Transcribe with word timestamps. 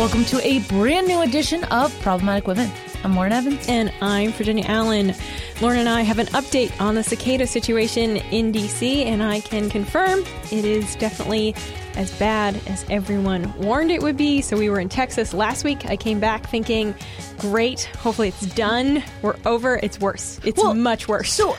Welcome 0.00 0.24
to 0.24 0.40
a 0.42 0.60
brand 0.60 1.08
new 1.08 1.20
edition 1.20 1.62
of 1.64 1.92
Problematic 2.00 2.46
Women. 2.46 2.70
I'm 3.04 3.14
Lauren 3.14 3.32
Evans. 3.32 3.68
And 3.68 3.92
I'm 4.00 4.32
Virginia 4.32 4.64
Allen. 4.66 5.14
Lauren 5.60 5.78
and 5.78 5.90
I 5.90 6.00
have 6.00 6.18
an 6.18 6.28
update 6.28 6.72
on 6.80 6.94
the 6.94 7.02
cicada 7.02 7.46
situation 7.46 8.16
in 8.16 8.50
DC, 8.50 9.04
and 9.04 9.22
I 9.22 9.40
can 9.40 9.68
confirm 9.68 10.20
it 10.50 10.64
is 10.64 10.96
definitely 10.96 11.54
as 11.96 12.18
bad 12.18 12.58
as 12.66 12.86
everyone 12.88 13.52
warned 13.60 13.90
it 13.90 14.00
would 14.00 14.16
be. 14.16 14.40
So 14.40 14.56
we 14.56 14.70
were 14.70 14.80
in 14.80 14.88
Texas 14.88 15.34
last 15.34 15.64
week. 15.64 15.84
I 15.84 15.98
came 15.98 16.18
back 16.18 16.48
thinking, 16.48 16.94
great, 17.36 17.82
hopefully 17.98 18.28
it's 18.28 18.46
done. 18.54 19.04
We're 19.20 19.36
over. 19.44 19.78
It's 19.82 20.00
worse. 20.00 20.40
It's 20.44 20.62
Well, 20.62 20.72
much 20.72 21.08
worse. 21.08 21.30
So 21.30 21.58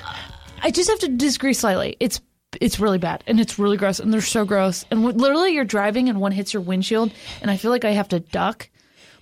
I 0.64 0.71
just 0.71 0.89
have 0.89 0.98
to 1.01 1.10
disagree 1.10 1.54
slightly. 1.54 1.96
It's 2.00 2.20
it's 2.60 2.79
really 2.79 2.97
bad 2.97 3.23
and 3.28 3.39
it's 3.39 3.57
really 3.57 3.78
gross 3.78 4.00
and 4.00 4.14
they're 4.14 4.21
so 4.21 4.46
gross. 4.46 4.86
And 4.92 5.04
when, 5.04 5.18
literally, 5.18 5.54
you're 5.54 5.64
driving 5.64 6.09
and 6.09 6.19
one 6.19 6.32
hits 6.32 6.54
your 6.54 6.61
windshield, 6.61 7.11
and 7.42 7.50
I 7.50 7.57
feel 7.57 7.71
like 7.71 7.86
I 7.86 7.92
have 7.92 8.09
to 8.09 8.19
duck. 8.19 8.69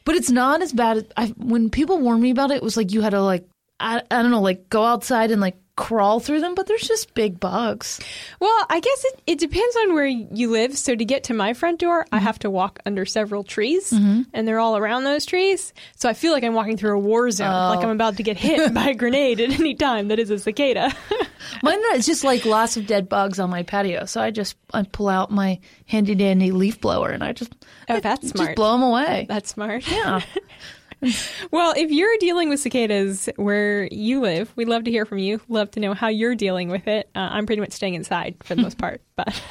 But 0.05 0.15
it's 0.15 0.31
not 0.31 0.61
as 0.61 0.73
bad. 0.73 1.11
I, 1.17 1.27
when 1.37 1.69
people 1.69 1.99
warned 1.99 2.23
me 2.23 2.31
about 2.31 2.51
it, 2.51 2.57
it 2.57 2.63
was 2.63 2.77
like 2.77 2.91
you 2.91 3.01
had 3.01 3.11
to 3.11 3.21
like 3.21 3.47
I, 3.79 4.01
I 4.11 4.21
don't 4.21 4.31
know, 4.31 4.41
like 4.41 4.69
go 4.69 4.83
outside 4.83 5.31
and 5.31 5.41
like 5.41 5.57
crawl 5.79 6.19
through 6.19 6.41
them. 6.41 6.53
But 6.53 6.67
there's 6.67 6.87
just 6.87 7.13
big 7.13 7.39
bugs. 7.39 7.99
Well, 8.39 8.65
I 8.69 8.79
guess 8.79 9.05
it, 9.05 9.21
it 9.25 9.39
depends 9.39 9.75
on 9.77 9.93
where 9.93 10.05
you 10.05 10.51
live. 10.51 10.77
So 10.77 10.93
to 10.93 11.05
get 11.05 11.23
to 11.25 11.33
my 11.33 11.53
front 11.53 11.79
door, 11.79 12.05
I 12.11 12.17
mm-hmm. 12.17 12.25
have 12.25 12.39
to 12.39 12.49
walk 12.49 12.79
under 12.85 13.05
several 13.05 13.43
trees, 13.43 13.91
mm-hmm. 13.91 14.23
and 14.33 14.47
they're 14.47 14.59
all 14.59 14.77
around 14.77 15.05
those 15.05 15.25
trees. 15.25 15.73
So 15.95 16.09
I 16.09 16.13
feel 16.13 16.33
like 16.33 16.43
I'm 16.43 16.53
walking 16.53 16.77
through 16.77 16.97
a 16.97 16.99
war 16.99 17.31
zone, 17.31 17.47
like 17.47 17.79
oh. 17.79 17.83
I'm 17.83 17.89
about 17.89 18.17
to 18.17 18.23
get 18.23 18.37
hit 18.49 18.73
by 18.73 18.89
a 18.89 18.93
grenade 18.93 19.39
at 19.39 19.51
any 19.51 19.73
time. 19.73 20.09
That 20.09 20.19
is 20.19 20.29
a 20.29 20.37
cicada. 20.37 20.93
Mine 21.63 21.79
uh, 21.91 21.95
is 21.95 22.05
just 22.05 22.23
like 22.23 22.45
lots 22.45 22.75
of 22.75 22.85
dead 22.85 23.07
bugs 23.07 23.39
on 23.39 23.49
my 23.49 23.63
patio. 23.63 24.05
So 24.05 24.21
I 24.21 24.31
just 24.31 24.57
I 24.73 24.83
pull 24.83 25.07
out 25.07 25.31
my 25.31 25.59
handy 25.85 26.13
dandy 26.15 26.51
leaf 26.51 26.81
blower 26.81 27.09
and 27.09 27.23
I 27.23 27.31
just 27.31 27.53
Oh, 27.89 27.95
I 27.95 27.99
that's 28.01 28.31
just 28.31 28.55
blow 28.55 28.73
them 28.73 28.83
away. 28.83 29.25
That's 29.27 29.49
smart. 29.49 29.89
yeah. 29.89 30.21
Well, 31.51 31.73
if 31.75 31.89
you're 31.89 32.15
dealing 32.19 32.49
with 32.49 32.59
cicadas 32.59 33.27
where 33.35 33.87
you 33.91 34.21
live, 34.21 34.51
we'd 34.55 34.67
love 34.67 34.83
to 34.83 34.91
hear 34.91 35.05
from 35.05 35.17
you. 35.17 35.41
Love 35.47 35.71
to 35.71 35.79
know 35.79 35.93
how 35.93 36.09
you're 36.09 36.35
dealing 36.35 36.69
with 36.69 36.87
it. 36.87 37.09
Uh, 37.15 37.19
I'm 37.31 37.45
pretty 37.45 37.59
much 37.59 37.71
staying 37.71 37.95
inside 37.95 38.35
for 38.43 38.55
the 38.55 38.61
most 38.61 38.77
part. 38.77 39.01
But 39.15 39.41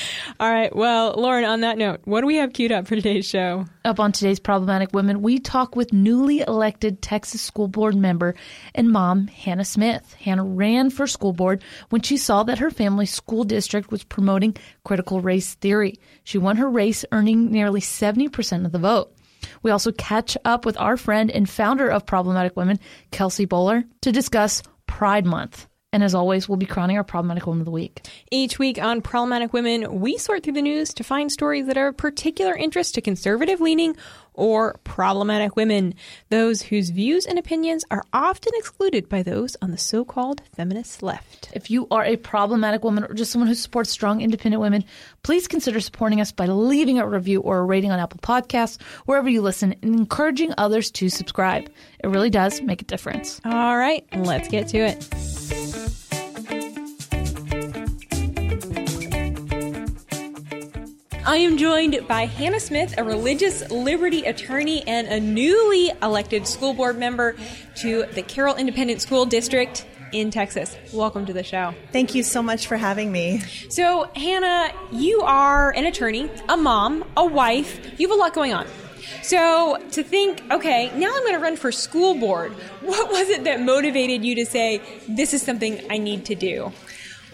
all 0.40 0.50
right. 0.50 0.74
Well, 0.74 1.14
Lauren, 1.16 1.44
on 1.44 1.60
that 1.62 1.78
note, 1.78 2.00
what 2.04 2.20
do 2.20 2.26
we 2.26 2.36
have 2.36 2.52
queued 2.52 2.72
up 2.72 2.86
for 2.86 2.94
today's 2.94 3.26
show? 3.26 3.64
Up 3.84 4.00
on 4.00 4.12
today's 4.12 4.38
Problematic 4.38 4.90
Women, 4.92 5.22
we 5.22 5.38
talk 5.38 5.76
with 5.76 5.92
newly 5.92 6.40
elected 6.40 7.00
Texas 7.00 7.40
School 7.40 7.68
Board 7.68 7.94
member 7.94 8.34
and 8.74 8.90
mom, 8.90 9.28
Hannah 9.28 9.64
Smith. 9.64 10.14
Hannah 10.20 10.44
ran 10.44 10.90
for 10.90 11.06
school 11.06 11.32
board 11.32 11.64
when 11.88 12.02
she 12.02 12.16
saw 12.16 12.42
that 12.42 12.58
her 12.58 12.70
family's 12.70 13.12
school 13.12 13.44
district 13.44 13.90
was 13.90 14.04
promoting 14.04 14.56
critical 14.84 15.20
race 15.20 15.54
theory. 15.54 15.94
She 16.24 16.38
won 16.38 16.56
her 16.56 16.68
race, 16.68 17.04
earning 17.12 17.50
nearly 17.50 17.80
70% 17.80 18.66
of 18.66 18.72
the 18.72 18.78
vote. 18.78 19.15
We 19.62 19.70
also 19.70 19.92
catch 19.92 20.36
up 20.44 20.64
with 20.64 20.78
our 20.78 20.96
friend 20.96 21.30
and 21.30 21.48
founder 21.48 21.88
of 21.88 22.06
Problematic 22.06 22.56
Women, 22.56 22.78
Kelsey 23.10 23.46
Bolar, 23.46 23.84
to 24.02 24.12
discuss 24.12 24.62
Pride 24.86 25.26
Month. 25.26 25.66
And 25.92 26.02
as 26.04 26.14
always, 26.14 26.48
we'll 26.48 26.58
be 26.58 26.66
crowning 26.66 26.98
our 26.98 27.04
Problematic 27.04 27.46
Woman 27.46 27.62
of 27.62 27.64
the 27.64 27.70
Week. 27.70 28.06
Each 28.30 28.58
week 28.58 28.78
on 28.78 29.00
Problematic 29.00 29.52
Women, 29.52 30.00
we 30.00 30.18
sort 30.18 30.42
through 30.42 30.52
the 30.52 30.62
news 30.62 30.92
to 30.94 31.04
find 31.04 31.32
stories 31.32 31.66
that 31.68 31.78
are 31.78 31.88
of 31.88 31.96
particular 31.96 32.54
interest 32.54 32.96
to 32.96 33.00
conservative 33.00 33.60
leaning 33.60 33.96
or 34.36 34.78
problematic 34.84 35.56
women, 35.56 35.94
those 36.28 36.62
whose 36.62 36.90
views 36.90 37.26
and 37.26 37.38
opinions 37.38 37.84
are 37.90 38.04
often 38.12 38.52
excluded 38.56 39.08
by 39.08 39.22
those 39.22 39.56
on 39.60 39.70
the 39.70 39.78
so 39.78 40.04
called 40.04 40.42
feminist 40.54 41.02
left. 41.02 41.50
If 41.54 41.70
you 41.70 41.86
are 41.90 42.04
a 42.04 42.16
problematic 42.16 42.84
woman 42.84 43.04
or 43.04 43.14
just 43.14 43.32
someone 43.32 43.48
who 43.48 43.54
supports 43.54 43.90
strong, 43.90 44.20
independent 44.20 44.60
women, 44.60 44.84
please 45.22 45.48
consider 45.48 45.80
supporting 45.80 46.20
us 46.20 46.32
by 46.32 46.46
leaving 46.46 46.98
a 46.98 47.08
review 47.08 47.40
or 47.40 47.58
a 47.58 47.64
rating 47.64 47.90
on 47.90 47.98
Apple 47.98 48.20
Podcasts, 48.20 48.80
wherever 49.06 49.28
you 49.28 49.42
listen, 49.42 49.74
and 49.82 49.94
encouraging 49.94 50.52
others 50.58 50.90
to 50.92 51.08
subscribe. 51.08 51.70
It 52.02 52.08
really 52.08 52.30
does 52.30 52.60
make 52.60 52.82
a 52.82 52.84
difference. 52.84 53.40
All 53.44 53.76
right, 53.76 54.06
let's 54.14 54.48
get 54.48 54.68
to 54.68 54.78
it. 54.78 55.55
I 61.26 61.38
am 61.38 61.56
joined 61.56 62.06
by 62.06 62.26
Hannah 62.26 62.60
Smith, 62.60 62.94
a 62.96 63.02
religious 63.02 63.68
liberty 63.68 64.22
attorney 64.22 64.86
and 64.86 65.08
a 65.08 65.18
newly 65.18 65.90
elected 66.00 66.46
school 66.46 66.72
board 66.72 67.00
member 67.00 67.34
to 67.78 68.04
the 68.12 68.22
Carroll 68.22 68.54
Independent 68.54 69.02
School 69.02 69.26
District 69.26 69.84
in 70.12 70.30
Texas. 70.30 70.76
Welcome 70.92 71.26
to 71.26 71.32
the 71.32 71.42
show. 71.42 71.74
Thank 71.90 72.14
you 72.14 72.22
so 72.22 72.44
much 72.44 72.68
for 72.68 72.76
having 72.76 73.10
me. 73.10 73.40
So, 73.70 74.08
Hannah, 74.14 74.72
you 74.92 75.22
are 75.22 75.72
an 75.72 75.84
attorney, 75.84 76.30
a 76.48 76.56
mom, 76.56 77.04
a 77.16 77.24
wife. 77.24 77.98
You 77.98 78.06
have 78.06 78.16
a 78.16 78.20
lot 78.20 78.32
going 78.32 78.54
on. 78.54 78.68
So, 79.22 79.78
to 79.92 80.04
think, 80.04 80.44
okay, 80.52 80.92
now 80.96 81.08
I'm 81.12 81.22
going 81.22 81.34
to 81.34 81.40
run 81.40 81.56
for 81.56 81.72
school 81.72 82.14
board, 82.14 82.52
what 82.82 83.10
was 83.10 83.30
it 83.30 83.42
that 83.44 83.60
motivated 83.60 84.24
you 84.24 84.36
to 84.36 84.46
say, 84.46 84.80
this 85.08 85.34
is 85.34 85.42
something 85.42 85.84
I 85.90 85.98
need 85.98 86.26
to 86.26 86.36
do? 86.36 86.72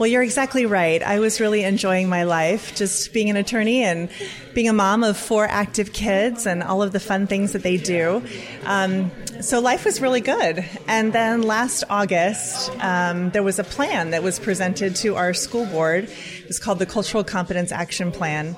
Well, 0.02 0.10
you're 0.10 0.24
exactly 0.24 0.66
right. 0.66 1.00
I 1.00 1.20
was 1.20 1.38
really 1.38 1.62
enjoying 1.62 2.08
my 2.08 2.24
life, 2.24 2.74
just 2.74 3.12
being 3.12 3.30
an 3.30 3.36
attorney 3.36 3.84
and 3.84 4.08
being 4.52 4.68
a 4.68 4.72
mom 4.72 5.04
of 5.04 5.16
four 5.16 5.46
active 5.46 5.92
kids 5.92 6.44
and 6.44 6.60
all 6.60 6.82
of 6.82 6.90
the 6.90 6.98
fun 6.98 7.28
things 7.28 7.52
that 7.52 7.62
they 7.62 7.76
do. 7.76 8.20
Um, 8.64 9.12
so 9.40 9.60
life 9.60 9.84
was 9.84 10.00
really 10.00 10.20
good. 10.20 10.64
And 10.88 11.12
then 11.12 11.42
last 11.42 11.84
August, 11.88 12.72
um, 12.80 13.30
there 13.30 13.44
was 13.44 13.60
a 13.60 13.64
plan 13.64 14.10
that 14.10 14.24
was 14.24 14.40
presented 14.40 14.96
to 14.96 15.14
our 15.14 15.32
school 15.34 15.66
board. 15.66 16.08
It 16.08 16.48
was 16.48 16.58
called 16.58 16.80
the 16.80 16.86
Cultural 16.86 17.22
Competence 17.22 17.70
Action 17.70 18.10
Plan. 18.10 18.56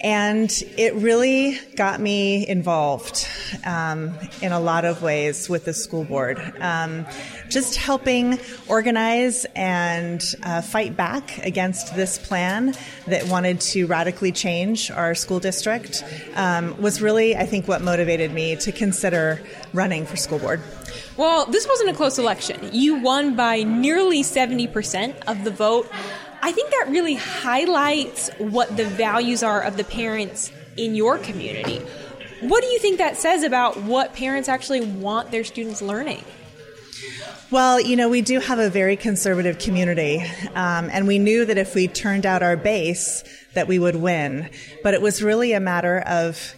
And 0.00 0.50
it 0.76 0.94
really 0.94 1.58
got 1.74 2.00
me 2.00 2.46
involved 2.46 3.26
um, 3.64 4.12
in 4.42 4.52
a 4.52 4.60
lot 4.60 4.84
of 4.84 5.02
ways 5.02 5.48
with 5.48 5.64
the 5.64 5.72
school 5.72 6.04
board. 6.04 6.38
Um, 6.60 7.06
just 7.48 7.76
helping 7.76 8.38
organize 8.68 9.46
and 9.54 10.22
uh, 10.42 10.60
fight 10.62 10.96
back 10.96 11.38
against 11.38 11.96
this 11.96 12.18
plan 12.18 12.74
that 13.06 13.26
wanted 13.28 13.60
to 13.60 13.86
radically 13.86 14.32
change 14.32 14.90
our 14.90 15.14
school 15.14 15.40
district 15.40 16.04
um, 16.34 16.80
was 16.80 17.00
really, 17.00 17.36
I 17.36 17.46
think, 17.46 17.66
what 17.66 17.80
motivated 17.80 18.32
me 18.32 18.56
to 18.56 18.72
consider 18.72 19.40
running 19.72 20.04
for 20.04 20.16
school 20.16 20.38
board. 20.38 20.60
Well, 21.16 21.46
this 21.46 21.66
wasn't 21.66 21.90
a 21.90 21.94
close 21.94 22.18
election. 22.18 22.68
You 22.72 23.00
won 23.00 23.36
by 23.36 23.62
nearly 23.62 24.22
70% 24.22 25.24
of 25.26 25.44
the 25.44 25.50
vote. 25.50 25.90
I 26.46 26.52
think 26.52 26.70
that 26.70 26.86
really 26.90 27.16
highlights 27.16 28.30
what 28.38 28.76
the 28.76 28.84
values 28.84 29.42
are 29.42 29.62
of 29.62 29.76
the 29.76 29.82
parents 29.82 30.52
in 30.76 30.94
your 30.94 31.18
community. 31.18 31.78
What 32.38 32.62
do 32.62 32.68
you 32.68 32.78
think 32.78 32.98
that 32.98 33.16
says 33.16 33.42
about 33.42 33.82
what 33.82 34.14
parents 34.14 34.48
actually 34.48 34.82
want 34.82 35.32
their 35.32 35.42
students 35.42 35.82
learning? 35.82 36.22
Well, 37.50 37.80
you 37.80 37.96
know, 37.96 38.08
we 38.08 38.22
do 38.22 38.38
have 38.38 38.60
a 38.60 38.70
very 38.70 38.94
conservative 38.94 39.58
community, 39.58 40.22
um, 40.54 40.88
and 40.92 41.08
we 41.08 41.18
knew 41.18 41.44
that 41.46 41.58
if 41.58 41.74
we 41.74 41.88
turned 41.88 42.24
out 42.24 42.44
our 42.44 42.56
base, 42.56 43.24
that 43.54 43.66
we 43.66 43.80
would 43.80 43.96
win. 43.96 44.48
But 44.84 44.94
it 44.94 45.02
was 45.02 45.24
really 45.24 45.52
a 45.52 45.58
matter 45.58 45.98
of 45.98 46.54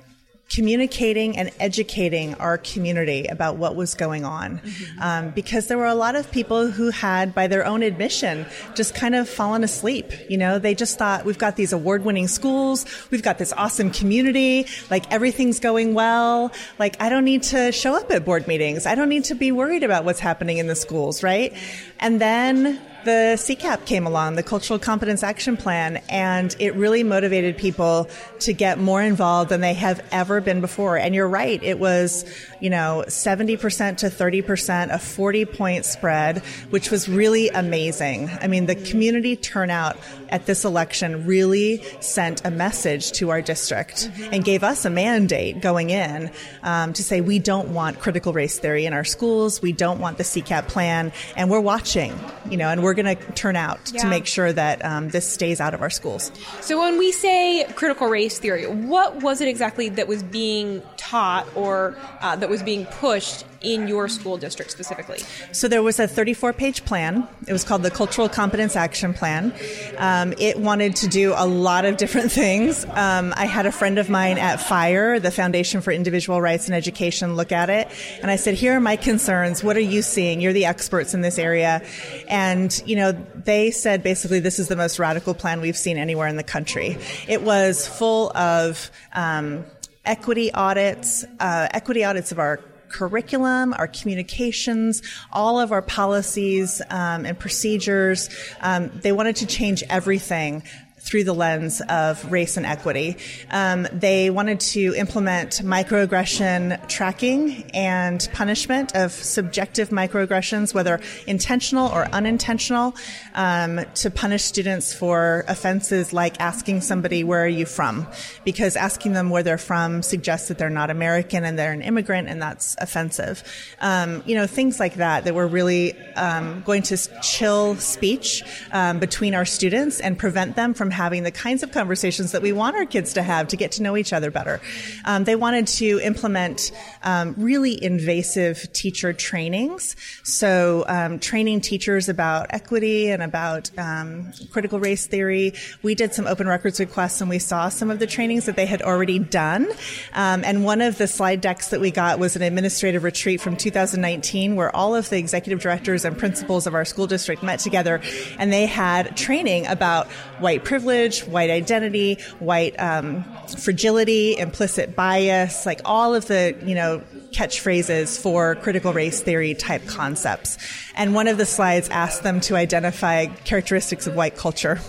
communicating 0.51 1.37
and 1.37 1.51
educating 1.61 2.35
our 2.35 2.57
community 2.59 3.27
about 3.27 3.57
what 3.57 3.77
was 3.77 3.95
going 3.95 4.25
on. 4.25 4.61
Um, 5.01 5.31
because 5.31 5.67
there 5.67 5.77
were 5.77 5.87
a 5.87 5.95
lot 5.95 6.17
of 6.17 6.31
people 6.31 6.71
who 6.71 6.91
had, 6.91 7.35
by 7.35 7.47
their 7.47 7.67
own 7.67 7.83
admission, 7.83 8.47
just 8.75 8.95
kind 8.95 9.15
of 9.15 9.29
fallen 9.29 9.63
asleep. 9.63 10.13
You 10.29 10.39
know, 10.39 10.59
they 10.59 10.75
just 10.75 10.99
thought, 10.99 11.25
we've 11.25 11.39
got 11.39 11.57
these 11.57 11.73
award 11.73 12.05
winning 12.05 12.29
schools, 12.29 12.87
we've 13.11 13.23
got 13.23 13.39
this 13.39 13.53
awesome 13.53 13.91
community, 13.91 14.67
like 14.91 15.11
everything's 15.13 15.61
going 15.61 15.95
well. 15.95 16.51
Like, 16.79 17.01
I 17.01 17.09
don't 17.09 17.25
need 17.25 17.43
to 17.45 17.73
show 17.73 17.95
up 17.95 18.11
at 18.11 18.25
board 18.25 18.47
meetings. 18.49 18.87
I 18.87 18.95
don't 18.95 19.09
need 19.09 19.25
to 19.25 19.35
be 19.35 19.53
worried 19.53 19.83
about 19.83 20.05
what's 20.05 20.21
happening 20.21 20.59
in 20.59 20.67
the 20.67 20.77
schools, 20.77 21.23
right? 21.23 21.55
And 22.01 22.21
then 22.21 22.81
the 23.05 23.37
CCAP 23.37 23.87
came 23.87 24.07
along, 24.07 24.35
the 24.35 24.43
Cultural 24.43 24.79
Competence 24.79 25.23
Action 25.23 25.57
Plan, 25.57 26.03
and 26.09 26.55
it 26.59 26.75
really 26.75 27.03
motivated 27.03 27.57
people 27.57 28.09
to 28.41 28.53
get 28.53 28.79
more 28.79 29.03
involved 29.03 29.51
than 29.51 29.61
they 29.61 29.75
have 29.75 30.05
ever 30.11 30.41
been 30.41 30.61
before. 30.61 30.97
And 30.97 31.15
you're 31.15 31.29
right, 31.29 31.63
it 31.63 31.79
was, 31.79 32.25
you 32.61 32.71
know, 32.71 33.05
70% 33.07 33.99
to 33.99 34.07
30%, 34.07 34.95
a 34.95 34.99
40 34.99 35.45
point 35.47 35.85
spread, 35.85 36.39
which 36.71 36.91
was 36.91 37.09
really 37.09 37.49
amazing. 37.49 38.31
I 38.41 38.47
mean, 38.47 38.67
the 38.67 38.75
community 38.75 39.37
turnout 39.37 39.97
at 40.29 40.47
this 40.47 40.65
election 40.65 41.27
really 41.27 41.83
sent 42.01 42.45
a 42.45 42.51
message 42.51 43.13
to 43.13 43.31
our 43.31 43.41
district 43.41 44.11
and 44.33 44.45
gave 44.45 44.63
us 44.63 44.85
a 44.85 44.91
mandate 44.91 45.61
going 45.61 45.91
in 45.91 46.31
um, 46.63 46.93
to 46.93 47.03
say 47.03 47.21
we 47.21 47.39
don't 47.39 47.73
want 47.73 48.01
critical 48.01 48.33
race 48.33 48.59
theory 48.59 48.87
in 48.87 48.93
our 48.93 49.05
schools, 49.05 49.63
we 49.63 49.73
don't 49.73 50.01
want 50.01 50.19
the 50.19 50.25
CCAP 50.25 50.69
plan, 50.69 51.13
and 51.37 51.51
we're 51.51 51.61
watching, 51.61 52.19
you 52.51 52.57
know, 52.57 52.69
and 52.69 52.83
we're 52.83 52.88
going 52.95 53.17
to 53.17 53.33
turn 53.33 53.57
out 53.57 53.79
Yeah. 53.93 54.03
to 54.03 54.09
make 54.09 54.27
sure 54.27 54.53
that 54.53 54.85
um, 54.85 55.09
this 55.11 55.29
stays 55.31 55.61
out 55.61 55.75
of 55.75 55.83
our 55.83 55.91
schools. 55.91 56.31
So, 56.61 56.79
when 56.81 56.99
we 56.99 57.13
say 57.13 57.67
critical 57.75 58.09
race 58.09 58.39
theory, 58.39 58.67
what 58.67 59.23
was 59.23 59.41
it 59.41 59.49
exactly 59.49 59.89
that 59.91 60.09
was 60.09 60.23
being 60.23 60.83
taught 60.99 61.47
or 61.57 61.97
uh, 62.21 62.37
that 62.37 62.51
was 62.51 62.63
being 62.63 62.85
pushed 62.85 63.47
in 63.63 63.89
your 63.89 64.09
school 64.09 64.37
district 64.37 64.71
specifically? 64.71 65.21
So 65.53 65.69
there 65.69 65.83
was 65.83 65.99
a 65.99 66.07
34 66.07 66.53
page 66.53 66.85
plan. 66.85 67.27
It 67.47 67.53
was 67.53 67.65
called 67.65 67.83
the 67.83 67.91
Cultural 67.91 68.29
Competence 68.29 68.77
Action 68.77 69.15
Plan. 69.15 69.55
Um, 69.97 70.35
it 70.39 70.59
wanted 70.59 70.97
to 70.97 71.09
do 71.09 71.33
a 71.37 71.47
lot 71.47 71.85
of 71.85 71.97
different 71.97 72.31
things. 72.43 72.85
Um, 72.85 73.33
I 73.37 73.47
had 73.47 73.67
a 73.67 73.73
friend 73.73 73.99
of 73.99 74.11
mine 74.11 74.39
at 74.39 74.61
FIRE, 74.61 75.21
the 75.21 75.31
Foundation 75.31 75.81
for 75.81 75.93
Individual 75.93 76.41
Rights 76.41 76.67
and 76.67 76.75
Education, 76.75 77.37
look 77.37 77.53
at 77.53 77.71
it. 77.71 77.89
And 78.21 78.31
I 78.31 78.37
said, 78.37 78.55
Here 78.55 78.75
are 78.75 78.81
my 78.81 78.97
concerns. 78.97 79.65
What 79.65 79.77
are 79.77 79.81
you 79.81 80.03
seeing? 80.03 80.41
You're 80.41 80.53
the 80.53 80.67
experts 80.67 81.15
in 81.15 81.21
this 81.21 81.39
area. 81.39 81.83
And, 82.29 82.83
you 82.85 82.97
know, 82.97 83.13
they 83.13 83.71
said 83.71 84.03
basically 84.03 84.41
this 84.41 84.59
is 84.59 84.69
the 84.69 84.77
most 84.77 84.99
radical 84.99 85.35
plan 85.35 85.61
we've 85.61 85.77
seen 85.77 85.97
anywhere 85.97 86.29
in 86.29 86.37
the 86.37 86.43
country. 86.43 86.99
It 87.27 87.43
was 87.43 87.87
full 87.87 88.37
of 88.37 88.91
um, 89.15 89.65
equity 90.09 90.51
audits, 90.53 91.25
uh, 91.39 91.69
equity 91.71 92.03
audits 92.03 92.33
of 92.33 92.41
our 92.41 92.59
curriculum, 92.89 93.75
our 93.75 93.87
communications, 93.87 95.03
all 95.31 95.61
of 95.61 95.71
our 95.71 95.83
policies 95.83 96.81
um, 96.91 97.27
and 97.27 97.39
procedures. 97.39 98.31
Um, 98.61 98.91
they 99.03 99.13
wanted 99.13 99.37
to 99.37 99.47
change 99.47 99.85
everything 99.91 100.63
through 101.09 101.25
the 101.25 101.33
lens 101.33 101.81
of 101.89 102.31
race 102.31 102.59
and 102.59 102.67
equity. 102.67 103.17
Um, 103.51 103.89
they 103.93 104.29
wanted 104.29 104.61
to 104.61 104.95
implement 104.95 105.63
microaggression 105.63 106.87
tracking 106.87 107.71
and 107.73 108.29
punishment 108.35 108.95
of 108.95 109.13
subjective 109.13 109.89
microaggressions, 109.89 110.75
whether 110.75 111.01
intentional 111.27 111.89
or 111.89 112.05
unintentional, 112.13 112.95
um, 113.35 113.81
to 113.95 114.11
punish 114.11 114.43
students 114.43 114.93
for 114.93 115.47
offenses 115.49 116.13
like 116.13 116.39
asking 116.41 116.83
somebody, 116.83 117.25
Where 117.25 117.43
are 117.43 117.49
you 117.49 117.65
from? 117.65 118.07
Because 118.45 118.77
asking 118.77 119.15
them 119.15 119.31
where 119.31 119.43
they're 119.43 119.57
from 119.57 120.03
suggests 120.03 120.49
that 120.49 120.59
they're 120.59 120.69
not 120.69 120.91
American 120.91 121.43
and 121.45 121.59
they're 121.59 121.73
an 121.73 121.81
immigrant, 121.81 122.29
and 122.29 122.43
that's 122.43 122.77
offensive. 122.81 123.43
Um, 123.81 124.23
you 124.27 124.35
know, 124.35 124.47
things 124.47 124.79
like 124.79 124.97
that 124.97 125.25
that 125.25 125.35
were 125.35 125.47
really 125.47 125.97
um, 126.17 126.63
going 126.67 126.83
to 126.83 126.99
chill 127.23 127.77
speech 127.77 128.43
um, 128.73 128.99
between 128.99 129.35
our 129.35 129.47
students 129.47 130.01
and 130.01 130.19
prevent 130.19 130.55
them 130.55 130.75
from 130.75 130.91
having 130.99 131.23
the 131.23 131.31
kinds 131.31 131.63
of 131.63 131.71
conversations 131.71 132.33
that 132.33 132.43
we 132.43 132.51
want 132.51 132.75
our 132.75 132.85
kids 132.85 133.13
to 133.13 133.23
have 133.23 133.47
to 133.47 133.57
get 133.57 133.71
to 133.71 133.83
know 133.85 133.97
each 133.97 134.13
other 134.13 134.33
better. 134.33 134.61
Um, 135.05 135.23
they 135.23 135.37
wanted 135.37 135.69
to 135.79 136.01
implement 136.03 136.73
um, 137.05 137.37
really 137.39 137.83
invasive 137.83 138.71
teacher 138.73 139.13
trainings. 139.13 139.95
So, 140.25 140.85
um, 140.89 141.21
training 141.21 141.61
teachers 141.61 142.09
about 142.09 142.49
equity 142.51 143.11
and 143.11 143.23
about 143.23 143.71
um, 143.79 144.33
critical 144.51 144.81
race 144.81 145.07
theory. 145.07 145.53
We 145.85 145.95
did 145.95 146.15
some 146.15 146.27
open 146.27 146.49
records 146.49 146.81
requests 146.81 147.21
and 147.21 147.31
we 147.31 147.39
saw 147.39 147.69
some 147.69 147.91
of 147.91 148.01
the 148.01 148.07
trainings 148.09 148.47
that 148.47 148.57
they 148.57 148.67
had 148.67 148.83
already 148.83 149.21
done. 149.21 149.69
Um, 150.15 150.43
and 150.45 150.65
one 150.65 150.81
of 150.81 150.99
the 150.99 151.07
slide 151.07 151.41
decks 151.41 151.69
that 151.69 151.81
we 151.81 151.93
got 151.93 152.19
was 152.19 152.35
an 152.35 152.43
administrative 152.43 153.05
retreat 153.05 153.41
from 153.41 153.57
2019 153.57 154.57
where 154.57 154.75
all 154.75 154.97
of 154.97 155.09
the 155.11 155.19
executive 155.19 155.61
directors 155.61 156.05
and 156.05 156.19
principals 156.19 156.67
of 156.67 156.75
our 156.75 156.85
school 156.85 157.07
district 157.07 157.45
met 157.45 157.61
together 157.61 158.01
and 158.39 158.53
they 158.53 158.67
had 158.67 159.17
training 159.17 159.65
about 159.69 160.09
white 160.41 160.65
privilege 160.65 160.88
privilege, 160.89 161.21
white 161.27 161.51
identity, 161.51 162.15
white 162.39 162.75
um, 162.81 163.23
fragility, 163.59 164.39
implicit 164.39 164.97
bias, 164.97 165.67
like 165.67 165.83
all 165.85 166.15
of 166.15 166.27
the, 166.29 166.57
you 166.65 166.75
know, 166.75 167.03
catchphrases 167.31 168.19
for 168.19 168.55
critical 168.55 168.95
race 168.95 169.21
theory 169.21 169.53
type 169.53 169.87
concepts. 169.87 170.57
And 170.97 171.15
one 171.15 171.29
of 171.29 171.37
the 171.37 171.45
slides 171.45 171.91
asked 171.91 172.23
them 172.23 172.41
to 172.41 172.57
identify 172.57 173.27
characteristics 173.27 174.07
of 174.07 174.15
white 174.15 174.37
culture. 174.37 174.81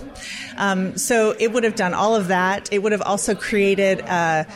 Um, 0.55 0.95
so 0.95 1.35
it 1.37 1.51
would 1.51 1.65
have 1.65 1.75
done 1.75 1.93
all 1.93 2.15
of 2.15 2.29
that. 2.29 2.71
It 2.71 2.81
would 2.81 2.93
have 2.93 3.01
also 3.01 3.35
created 3.35 3.99
a, 3.99 4.47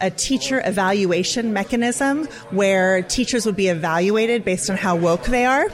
a 0.00 0.10
teacher 0.10 0.60
evaluation 0.64 1.52
mechanism 1.52 2.26
where 2.50 3.02
teachers 3.02 3.46
would 3.46 3.56
be 3.56 3.68
evaluated 3.68 4.44
based 4.44 4.68
on 4.68 4.76
how 4.76 4.96
woke 4.96 5.24
they 5.24 5.44
are. 5.44 5.68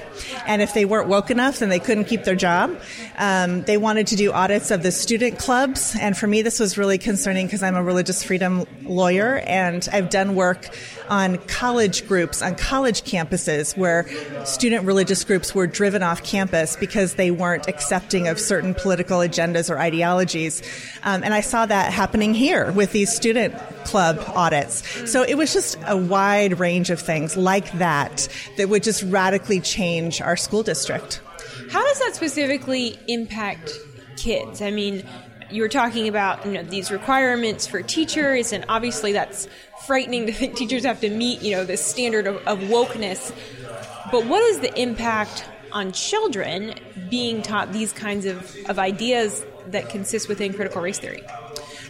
And 0.46 0.62
if 0.62 0.74
they 0.74 0.84
weren't 0.84 1.08
woke 1.08 1.30
enough, 1.30 1.58
then 1.58 1.68
they 1.68 1.80
couldn't 1.80 2.04
keep 2.04 2.24
their 2.24 2.36
job. 2.36 2.80
Um, 3.18 3.62
they 3.62 3.76
wanted 3.76 4.06
to 4.08 4.16
do 4.16 4.32
audits 4.32 4.70
of 4.70 4.82
the 4.82 4.92
student 4.92 5.38
clubs. 5.38 5.96
And 6.00 6.16
for 6.16 6.26
me, 6.26 6.42
this 6.42 6.60
was 6.60 6.78
really 6.78 6.98
concerning 6.98 7.46
because 7.46 7.62
I'm 7.62 7.74
a 7.74 7.82
religious 7.82 8.22
freedom 8.22 8.64
lawyer 8.82 9.38
and 9.38 9.86
I've 9.92 10.10
done 10.10 10.34
work 10.34 10.68
on 11.08 11.38
college 11.38 12.06
groups, 12.06 12.42
on 12.42 12.54
college 12.54 13.02
campuses 13.02 13.76
where 13.76 14.06
student 14.44 14.86
religious 14.86 15.24
groups 15.24 15.54
were 15.54 15.66
driven 15.66 16.02
off 16.02 16.22
campus 16.22 16.76
because 16.76 17.14
they 17.14 17.30
weren't 17.30 17.68
accepting 17.68 18.28
of 18.28 18.38
certain 18.38 18.74
political 18.74 19.18
agendas 19.18 19.68
or 19.68 19.78
ideologies. 19.78 20.62
Um, 21.02 21.24
and 21.24 21.34
I 21.34 21.40
saw 21.40 21.66
that 21.66 21.92
happening 21.92 22.34
here 22.34 22.70
with 22.72 22.92
these 22.92 23.12
student 23.12 23.54
clubs 23.84 24.11
club 24.14 24.36
audits. 24.36 25.10
So 25.10 25.22
it 25.22 25.34
was 25.34 25.52
just 25.52 25.78
a 25.86 25.96
wide 25.96 26.58
range 26.58 26.90
of 26.90 27.00
things 27.00 27.36
like 27.36 27.70
that 27.72 28.28
that 28.56 28.68
would 28.68 28.82
just 28.82 29.02
radically 29.04 29.60
change 29.60 30.20
our 30.20 30.36
school 30.36 30.62
district. 30.62 31.20
How 31.70 31.82
does 31.84 31.98
that 32.00 32.14
specifically 32.14 32.98
impact 33.08 33.72
kids? 34.16 34.60
I 34.60 34.70
mean, 34.70 35.04
you 35.50 35.62
were 35.62 35.68
talking 35.68 36.08
about 36.08 36.44
you 36.46 36.52
know 36.52 36.62
these 36.62 36.90
requirements 36.90 37.66
for 37.66 37.82
teachers, 37.82 38.52
and 38.52 38.64
obviously 38.68 39.12
that's 39.12 39.48
frightening 39.86 40.26
to 40.26 40.32
think 40.32 40.56
teachers 40.56 40.84
have 40.84 41.00
to 41.00 41.10
meet 41.10 41.42
you 41.42 41.52
know 41.52 41.64
this 41.64 41.84
standard 41.84 42.26
of, 42.26 42.36
of 42.46 42.58
wokeness. 42.60 43.32
But 44.10 44.26
what 44.26 44.42
is 44.42 44.60
the 44.60 44.78
impact 44.80 45.44
on 45.72 45.92
children 45.92 46.74
being 47.08 47.40
taught 47.40 47.72
these 47.72 47.92
kinds 47.92 48.26
of, 48.26 48.54
of 48.68 48.78
ideas 48.78 49.44
that 49.68 49.88
consist 49.88 50.28
within 50.28 50.52
critical 50.52 50.82
race 50.82 50.98
theory? 50.98 51.22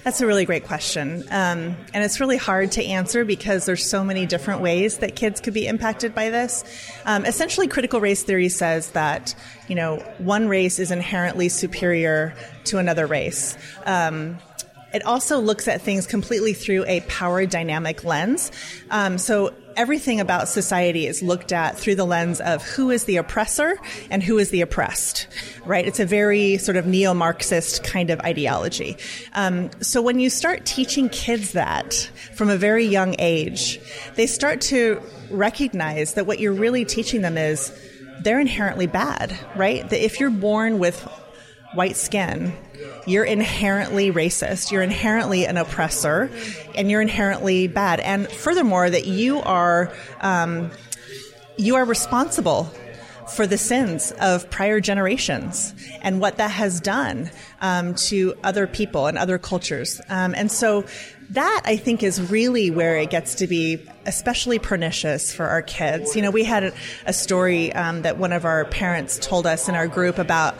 That's 0.04 0.20
a 0.20 0.26
really 0.26 0.44
great 0.44 0.66
question. 0.66 1.22
Um, 1.30 1.76
and 1.94 2.04
it's 2.04 2.18
really 2.18 2.36
hard 2.36 2.72
to 2.72 2.84
answer 2.84 3.24
because 3.24 3.66
there's 3.66 3.88
so 3.88 4.02
many 4.02 4.26
different 4.26 4.60
ways 4.60 4.98
that 4.98 5.14
kids 5.14 5.40
could 5.40 5.54
be 5.54 5.66
impacted 5.66 6.12
by 6.12 6.30
this. 6.30 6.64
Um, 7.04 7.24
essentially, 7.24 7.68
critical 7.68 8.00
race 8.00 8.24
theory 8.24 8.48
says 8.48 8.90
that, 8.90 9.34
you 9.68 9.76
know, 9.76 9.98
one 10.18 10.48
race 10.48 10.80
is 10.80 10.90
inherently 10.90 11.48
superior 11.48 12.34
to 12.64 12.78
another 12.78 13.06
race. 13.06 13.56
Um, 13.86 14.38
it 14.92 15.04
also 15.06 15.38
looks 15.38 15.68
at 15.68 15.82
things 15.82 16.06
completely 16.06 16.52
through 16.52 16.84
a 16.86 17.00
power 17.02 17.46
dynamic 17.46 18.04
lens. 18.04 18.50
Um, 18.90 19.18
so 19.18 19.54
everything 19.76 20.20
about 20.20 20.48
society 20.48 21.06
is 21.06 21.22
looked 21.22 21.52
at 21.52 21.78
through 21.78 21.94
the 21.94 22.04
lens 22.04 22.40
of 22.40 22.62
who 22.62 22.90
is 22.90 23.04
the 23.04 23.16
oppressor 23.16 23.78
and 24.10 24.22
who 24.22 24.38
is 24.38 24.50
the 24.50 24.60
oppressed, 24.60 25.26
right? 25.64 25.86
It's 25.86 26.00
a 26.00 26.06
very 26.06 26.58
sort 26.58 26.76
of 26.76 26.86
neo 26.86 27.14
Marxist 27.14 27.82
kind 27.82 28.10
of 28.10 28.20
ideology. 28.20 28.96
Um, 29.32 29.70
so 29.80 30.02
when 30.02 30.18
you 30.18 30.30
start 30.30 30.66
teaching 30.66 31.08
kids 31.08 31.52
that 31.52 32.10
from 32.34 32.50
a 32.50 32.56
very 32.56 32.84
young 32.84 33.16
age, 33.18 33.80
they 34.14 34.26
start 34.26 34.60
to 34.62 35.00
recognize 35.30 36.14
that 36.14 36.26
what 36.26 36.38
you're 36.38 36.52
really 36.52 36.84
teaching 36.84 37.22
them 37.22 37.38
is 37.38 37.72
they're 38.20 38.40
inherently 38.40 38.86
bad, 38.86 39.38
right? 39.56 39.88
That 39.88 40.04
if 40.04 40.20
you're 40.20 40.30
born 40.30 40.78
with 40.78 41.08
white 41.74 41.96
skin, 41.96 42.52
you're 43.06 43.24
inherently 43.24 44.10
racist, 44.10 44.70
you're 44.70 44.82
inherently 44.82 45.46
an 45.46 45.56
oppressor, 45.56 46.30
and 46.74 46.90
you're 46.90 47.02
inherently 47.02 47.68
bad. 47.68 48.00
And 48.00 48.28
furthermore, 48.28 48.88
that 48.88 49.06
you 49.06 49.40
are 49.40 49.92
um, 50.20 50.70
you 51.56 51.76
are 51.76 51.84
responsible 51.84 52.70
for 53.34 53.46
the 53.46 53.58
sins 53.58 54.12
of 54.20 54.48
prior 54.50 54.80
generations 54.80 55.74
and 56.02 56.20
what 56.20 56.36
that 56.36 56.50
has 56.50 56.80
done 56.80 57.30
um, 57.60 57.94
to 57.94 58.34
other 58.42 58.66
people 58.66 59.06
and 59.06 59.16
other 59.16 59.38
cultures. 59.38 60.00
Um, 60.08 60.34
and 60.36 60.50
so 60.50 60.84
that 61.30 61.62
I 61.64 61.76
think 61.76 62.02
is 62.02 62.30
really 62.30 62.70
where 62.70 62.98
it 62.98 63.08
gets 63.10 63.36
to 63.36 63.46
be 63.46 63.82
especially 64.04 64.58
pernicious 64.58 65.32
for 65.32 65.46
our 65.46 65.62
kids. 65.62 66.14
You 66.14 66.22
know, 66.22 66.30
we 66.30 66.44
had 66.44 66.74
a, 67.06 67.12
story 67.12 67.72
um, 67.72 68.02
that 68.02 68.18
one 68.18 68.32
of 68.32 68.44
our 68.44 68.64
parents 68.66 69.18
told 69.18 69.46
us 69.46 69.68
in 69.68 69.74
our 69.74 69.86
group 69.86 70.18
about 70.18 70.56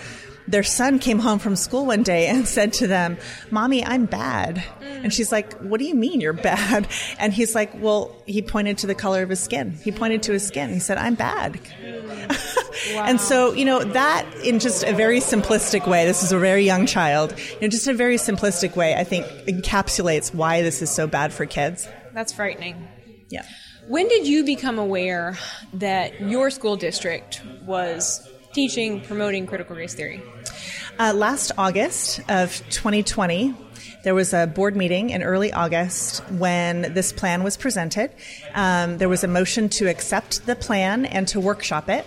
their 0.49 0.63
son 0.63 0.99
came 0.99 1.19
home 1.19 1.39
from 1.39 1.57
school 1.57 1.87
one 1.87 2.03
day 2.03 2.27
and 2.27 2.47
said 2.47 2.73
to 2.75 2.87
them, 2.87 3.17
Mommy, 3.51 3.85
I'm 3.85 4.07
bad. 4.07 4.57
Mm. 4.57 5.05
And 5.05 5.13
she's 5.13 5.33
like, 5.33 5.53
What 5.61 5.79
do 5.79 5.85
you 5.85 5.95
mean 5.95 6.21
you're 6.21 6.33
bad? 6.33 6.89
And 7.19 7.33
he's 7.33 7.55
like, 7.55 7.71
Well, 7.75 8.15
he 8.27 8.43
pointed 8.43 8.79
to 8.79 8.87
the 8.87 8.95
color 8.95 9.23
of 9.23 9.29
his 9.29 9.41
skin. 9.41 9.73
He 9.73 9.93
pointed 9.93 10.23
to 10.25 10.33
his 10.33 10.47
skin. 10.47 10.71
He 10.71 10.81
said, 10.81 10.99
I'm 10.99 11.15
bad. 11.15 11.61
Mm. 11.83 12.59
Wow. 12.95 13.05
and 13.05 13.21
so, 13.21 13.53
you 13.53 13.65
know, 13.65 13.85
that 13.85 14.27
in 14.43 14.59
just 14.59 14.83
a 14.83 14.93
very 14.93 15.21
simplistic 15.21 15.87
way, 15.87 16.05
this 16.07 16.23
is 16.23 16.33
a 16.33 16.39
very 16.39 16.65
young 16.65 16.87
child, 16.87 17.35
in 17.61 17.71
just 17.71 17.87
a 17.87 17.93
very 17.93 18.17
simplistic 18.17 18.75
way, 18.75 18.95
I 18.95 19.05
think 19.05 19.27
encapsulates 19.47 20.35
why 20.35 20.63
this 20.63 20.83
is 20.83 20.91
so 20.91 21.07
bad 21.07 21.33
for 21.33 21.47
kids. 21.47 21.87
That's 22.13 22.33
frightening. 22.33 22.89
Yeah. 23.29 23.45
When 23.89 24.09
did 24.09 24.27
you 24.27 24.45
become 24.45 24.79
aware 24.79 25.39
that 25.75 26.21
your 26.21 26.51
school 26.51 26.77
district 26.77 27.43
was 27.65 28.27
teaching, 28.53 29.01
promoting 29.01 29.47
critical 29.47 29.77
race 29.77 29.95
theory? 29.95 30.23
Uh, 30.99 31.13
last 31.15 31.53
August 31.57 32.21
of 32.29 32.63
2020, 32.71 33.55
there 34.05 34.15
was 34.15 34.33
a 34.35 34.47
board 34.47 34.77
meeting 34.77 35.11
in 35.11 35.23
early 35.23 35.53
August 35.53 36.21
when 36.31 36.93
this 36.93 37.13
plan 37.13 37.43
was 37.43 37.57
presented. 37.57 38.11
Um, 38.55 38.99
there 38.99 39.09
was 39.09 39.25
a 39.25 39.29
motion 39.29 39.69
to 39.71 39.89
accept 39.89 40.45
the 40.47 40.57
plan 40.57 41.07
and 41.07 41.27
to 41.29 41.41
workshop 41.41 41.89
it. 41.89 42.05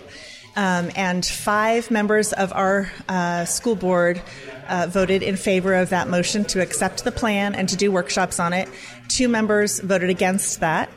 Um, 0.56 0.90
and 0.96 1.24
five 1.24 1.90
members 1.90 2.32
of 2.32 2.52
our 2.52 2.90
uh, 3.08 3.44
school 3.44 3.76
board 3.76 4.22
uh, 4.68 4.86
voted 4.88 5.22
in 5.22 5.36
favor 5.36 5.74
of 5.74 5.90
that 5.90 6.08
motion 6.08 6.44
to 6.46 6.62
accept 6.62 7.04
the 7.04 7.12
plan 7.12 7.54
and 7.54 7.68
to 7.68 7.76
do 7.76 7.92
workshops 7.92 8.40
on 8.40 8.52
it. 8.52 8.68
Two 9.08 9.28
members 9.28 9.80
voted 9.80 10.08
against 10.08 10.60
that. 10.60 10.90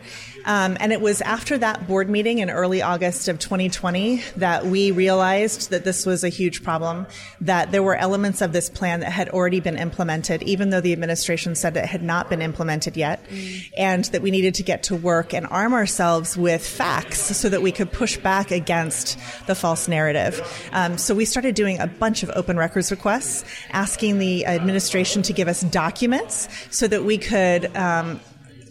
Um, 0.46 0.78
and 0.80 0.92
it 0.92 1.02
was 1.02 1.22
after 1.22 1.58
that 1.58 1.88
board 1.88 2.10
meeting 2.10 2.40
in 2.40 2.50
early 2.50 2.82
August 2.82 3.28
of 3.28 3.40
2020 3.40 4.24
that 4.38 4.66
we 4.66 4.92
realized 4.92 5.70
that 5.70 5.84
this 5.84 6.06
was 6.06 6.24
a 6.24 6.30
huge 6.30 6.64
problem, 6.64 7.08
that 7.42 7.72
there 7.72 7.84
were 7.84 7.96
elements 7.96 8.42
of 8.42 8.54
this 8.54 8.70
plan 8.70 9.02
that 9.02 9.12
had 9.12 9.30
already 9.30 9.60
been 9.60 9.78
implemented, 9.78 10.44
even 10.44 10.70
though 10.70 10.82
the 10.82 10.94
administration 10.94 11.56
said 11.56 11.76
it 11.78 11.86
had 11.86 12.04
not 12.04 12.30
been 12.30 12.42
implemented 12.42 12.98
yet, 12.98 13.24
mm. 13.30 13.72
and 13.78 14.06
that 14.06 14.22
we 14.22 14.32
needed 14.32 14.56
to 14.56 14.64
get 14.64 14.84
to 14.84 14.96
work 14.96 15.34
and 15.34 15.48
arm 15.48 15.74
ourselves 15.74 16.38
with 16.38 16.66
facts 16.66 17.36
so 17.38 17.50
that 17.50 17.62
we 17.62 17.72
could 17.72 17.92
push 17.92 18.18
back 18.18 18.52
against 18.52 19.18
the 19.48 19.56
false 19.56 19.88
narrative. 19.88 20.42
Um, 20.72 20.98
so 20.98 21.16
we 21.16 21.26
started 21.26 21.56
doing 21.56 21.80
a 21.80 21.88
bunch 21.88 22.24
of 22.24 22.32
open 22.36 22.58
records 22.58 22.92
requests, 22.92 23.44
asking 23.72 24.20
the 24.20 24.46
administration 24.46 25.22
to 25.24 25.34
give 25.34 25.48
us 25.48 25.62
documents 25.62 26.48
so 26.72 26.88
that 26.88 27.04
we 27.04 27.18
could 27.18 27.76
um, 27.76 28.20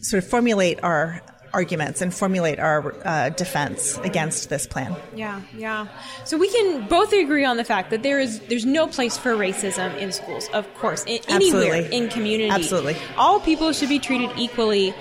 sort 0.00 0.22
of 0.22 0.28
formulate 0.28 0.82
our 0.82 1.22
arguments 1.52 2.00
and 2.00 2.12
formulate 2.12 2.58
our 2.58 2.94
uh, 3.06 3.28
defense 3.30 3.98
against 3.98 4.48
this 4.48 4.66
plan. 4.66 4.94
Yeah, 5.14 5.42
yeah. 5.56 5.88
So 6.24 6.36
we 6.36 6.50
can 6.50 6.86
both 6.88 7.12
agree 7.12 7.44
on 7.44 7.56
the 7.56 7.64
fact 7.64 7.90
that 7.90 8.02
there 8.02 8.20
is 8.20 8.40
there's 8.48 8.66
no 8.66 8.86
place 8.86 9.16
for 9.16 9.34
racism 9.34 9.96
in 9.98 10.12
schools, 10.12 10.48
of 10.52 10.72
course, 10.74 11.04
in, 11.06 11.20
anywhere 11.28 11.76
in 11.76 12.08
community. 12.08 12.50
Absolutely, 12.50 12.96
all 13.16 13.40
people 13.40 13.72
should 13.72 13.88
be 13.88 13.98
treated 13.98 14.30
equally. 14.36 14.94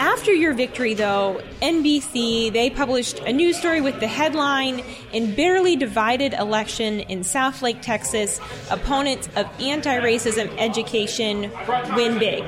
After 0.00 0.32
your 0.32 0.54
victory, 0.54 0.94
though, 0.94 1.40
NBC 1.62 2.52
they 2.52 2.68
published 2.68 3.20
a 3.20 3.32
news 3.32 3.56
story 3.56 3.80
with 3.80 4.00
the 4.00 4.06
headline: 4.06 4.82
"In 5.12 5.34
bitterly 5.34 5.76
divided 5.76 6.34
election 6.34 7.00
in 7.00 7.20
Southlake, 7.20 7.80
Texas, 7.80 8.40
opponents 8.70 9.28
of 9.36 9.46
anti-racism 9.60 10.50
education 10.58 11.50
win 11.94 12.18
big." 12.18 12.44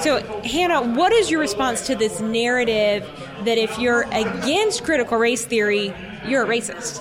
So, 0.00 0.20
Hannah, 0.44 0.82
what 0.82 1.12
is 1.12 1.30
your 1.30 1.40
response 1.40 1.86
to 1.86 1.94
this 1.94 2.20
narrative 2.20 3.06
that 3.44 3.58
if 3.58 3.78
you're 3.78 4.06
against 4.10 4.82
critical 4.82 5.16
race 5.16 5.44
theory, 5.44 5.92
you're 6.26 6.42
a 6.42 6.48
racist? 6.48 7.00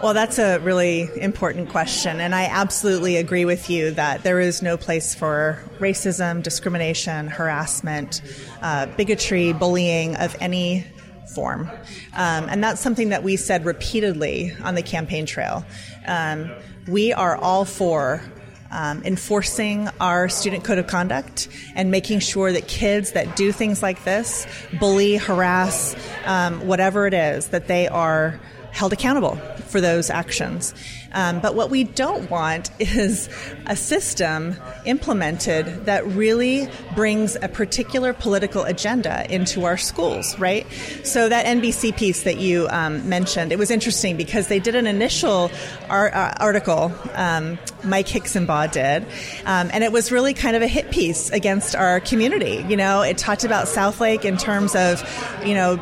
Well, 0.00 0.14
that's 0.14 0.38
a 0.38 0.58
really 0.60 1.10
important 1.20 1.70
question. 1.70 2.20
And 2.20 2.32
I 2.32 2.44
absolutely 2.44 3.16
agree 3.16 3.44
with 3.44 3.68
you 3.68 3.90
that 3.92 4.22
there 4.22 4.38
is 4.38 4.62
no 4.62 4.76
place 4.76 5.12
for 5.12 5.60
racism, 5.80 6.40
discrimination, 6.40 7.26
harassment, 7.26 8.22
uh, 8.62 8.86
bigotry, 8.96 9.52
bullying 9.52 10.14
of 10.14 10.36
any 10.38 10.86
form. 11.34 11.68
Um, 12.14 12.48
and 12.48 12.62
that's 12.62 12.80
something 12.80 13.08
that 13.08 13.24
we 13.24 13.34
said 13.34 13.64
repeatedly 13.64 14.52
on 14.62 14.76
the 14.76 14.82
campaign 14.82 15.26
trail. 15.26 15.64
Um, 16.06 16.48
we 16.86 17.12
are 17.12 17.36
all 17.36 17.64
for 17.64 18.22
um, 18.70 19.02
enforcing 19.02 19.88
our 20.00 20.28
student 20.28 20.62
code 20.62 20.78
of 20.78 20.86
conduct 20.86 21.48
and 21.74 21.90
making 21.90 22.20
sure 22.20 22.52
that 22.52 22.68
kids 22.68 23.12
that 23.12 23.34
do 23.34 23.50
things 23.50 23.82
like 23.82 24.04
this, 24.04 24.46
bully, 24.78 25.16
harass, 25.16 25.96
um, 26.24 26.68
whatever 26.68 27.08
it 27.08 27.14
is, 27.14 27.48
that 27.48 27.66
they 27.66 27.88
are 27.88 28.38
held 28.78 28.92
accountable 28.92 29.34
for 29.66 29.80
those 29.80 30.08
actions. 30.08 30.72
Um, 31.12 31.40
but 31.40 31.54
what 31.54 31.68
we 31.68 31.82
don't 31.84 32.30
want 32.30 32.70
is 32.78 33.28
a 33.66 33.74
system 33.74 34.54
implemented 34.84 35.86
that 35.86 36.06
really 36.06 36.68
brings 36.94 37.36
a 37.36 37.48
particular 37.48 38.12
political 38.12 38.62
agenda 38.62 39.26
into 39.32 39.64
our 39.64 39.76
schools, 39.76 40.38
right? 40.38 40.64
So 41.02 41.28
that 41.28 41.44
NBC 41.46 41.96
piece 41.96 42.22
that 42.22 42.38
you 42.38 42.68
um, 42.70 43.08
mentioned, 43.08 43.50
it 43.50 43.58
was 43.58 43.70
interesting 43.70 44.16
because 44.16 44.46
they 44.46 44.60
did 44.60 44.76
an 44.76 44.86
initial 44.86 45.50
ar- 45.88 46.14
uh, 46.14 46.34
article, 46.38 46.92
um, 47.14 47.58
Mike 47.84 48.06
Hixenbaugh 48.06 48.70
did, 48.70 49.02
um, 49.44 49.70
and 49.72 49.82
it 49.82 49.90
was 49.90 50.12
really 50.12 50.34
kind 50.34 50.54
of 50.54 50.62
a 50.62 50.68
hit 50.68 50.90
piece 50.90 51.30
against 51.30 51.74
our 51.74 52.00
community. 52.00 52.64
You 52.68 52.76
know, 52.76 53.02
it 53.02 53.18
talked 53.18 53.44
about 53.44 53.66
Southlake 53.66 54.24
in 54.24 54.36
terms 54.36 54.76
of, 54.76 55.02
you 55.44 55.54
know, 55.54 55.76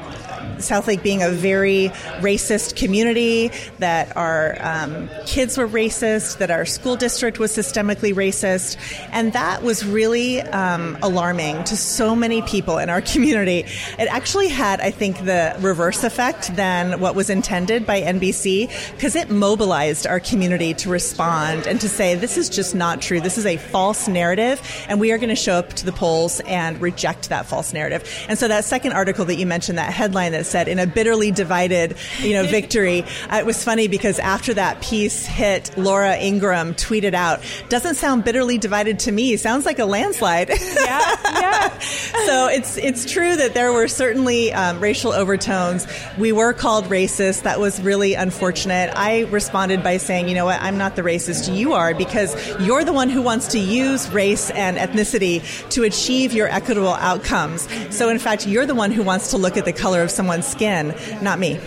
Southlake 0.58 1.02
being 1.02 1.22
a 1.22 1.30
very 1.30 1.88
racist 2.20 2.76
community, 2.76 3.50
that 3.78 4.16
our 4.16 4.56
um, 4.60 5.08
kids 5.26 5.58
were 5.58 5.68
racist, 5.68 6.38
that 6.38 6.50
our 6.50 6.64
school 6.64 6.96
district 6.96 7.38
was 7.38 7.52
systemically 7.56 8.14
racist. 8.14 8.76
And 9.12 9.32
that 9.32 9.62
was 9.62 9.84
really 9.84 10.40
um, 10.40 10.98
alarming 11.02 11.64
to 11.64 11.76
so 11.76 12.16
many 12.16 12.42
people 12.42 12.78
in 12.78 12.90
our 12.90 13.00
community. 13.12 13.64
It 13.98 14.08
actually 14.10 14.48
had, 14.48 14.80
I 14.80 14.90
think, 14.90 15.24
the 15.24 15.56
reverse 15.60 16.04
effect 16.04 16.54
than 16.56 17.00
what 17.00 17.14
was 17.14 17.30
intended 17.30 17.86
by 17.86 18.00
NBC 18.02 18.68
because 18.92 19.16
it 19.16 19.30
mobilized 19.30 20.06
our 20.06 20.20
community 20.20 20.74
to 20.74 20.88
respond 20.88 21.66
and 21.66 21.80
to 21.80 21.88
say, 21.88 22.14
this 22.14 22.36
is 22.36 22.48
just 22.48 22.74
not 22.74 23.00
true. 23.00 23.20
This 23.20 23.38
is 23.38 23.46
a 23.46 23.56
false 23.56 24.08
narrative, 24.08 24.60
and 24.88 25.00
we 25.00 25.12
are 25.12 25.18
going 25.18 25.28
to 25.28 25.36
show 25.36 25.54
up 25.54 25.72
to 25.74 25.84
the 25.84 25.92
polls 25.92 26.40
and 26.46 26.80
reject 26.80 27.28
that 27.28 27.46
false 27.46 27.72
narrative. 27.72 28.08
And 28.28 28.38
so 28.38 28.48
that 28.48 28.64
second 28.64 28.92
article 28.92 29.24
that 29.26 29.36
you 29.36 29.46
mentioned, 29.46 29.78
that 29.78 29.92
headline 29.92 30.32
that 30.32 30.45
said 30.46 30.68
in 30.68 30.78
a 30.78 30.86
bitterly 30.86 31.30
divided, 31.30 31.96
you 32.20 32.34
know, 32.34 32.44
victory. 32.46 33.04
Uh, 33.26 33.38
it 33.38 33.46
was 33.46 33.64
funny 33.64 33.88
because 33.88 34.18
after 34.20 34.54
that 34.54 34.80
piece 34.82 35.26
hit, 35.26 35.76
Laura 35.76 36.16
Ingraham 36.16 36.74
tweeted 36.74 37.14
out, 37.14 37.40
"Doesn't 37.68 37.96
sound 37.96 38.24
bitterly 38.24 38.56
divided 38.56 39.00
to 39.00 39.12
me. 39.12 39.36
Sounds 39.36 39.64
like 39.66 39.78
a 39.78 39.84
landslide." 39.84 40.48
Yeah, 40.50 41.16
yeah. 41.24 41.78
so 41.78 42.46
it's 42.46 42.76
it's 42.76 43.10
true 43.10 43.34
that 43.34 43.54
there 43.54 43.72
were 43.72 43.88
certainly 43.88 44.52
um, 44.52 44.78
racial 44.80 45.12
overtones. 45.12 45.86
We 46.18 46.30
were 46.30 46.52
called 46.52 46.84
racist. 46.84 47.42
That 47.42 47.58
was 47.58 47.80
really 47.80 48.14
unfortunate. 48.14 48.92
I 48.94 49.22
responded 49.22 49.82
by 49.82 49.96
saying, 49.96 50.28
"You 50.28 50.34
know 50.34 50.44
what? 50.44 50.60
I'm 50.60 50.78
not 50.78 50.94
the 50.94 51.02
racist. 51.02 51.52
You 51.54 51.72
are 51.72 51.94
because 51.94 52.36
you're 52.60 52.84
the 52.84 52.92
one 52.92 53.08
who 53.08 53.22
wants 53.22 53.48
to 53.48 53.58
use 53.58 54.08
race 54.10 54.50
and 54.50 54.76
ethnicity 54.76 55.42
to 55.70 55.82
achieve 55.84 56.32
your 56.32 56.48
equitable 56.48 56.94
outcomes. 56.94 57.68
So 57.94 58.08
in 58.08 58.18
fact, 58.18 58.46
you're 58.46 58.66
the 58.66 58.74
one 58.74 58.90
who 58.90 59.02
wants 59.02 59.30
to 59.30 59.36
look 59.36 59.56
at 59.56 59.64
the 59.64 59.72
color 59.72 60.02
of 60.02 60.10
someone's 60.42 60.46
skin, 60.46 61.22
not 61.22 61.38
me. 61.38 61.58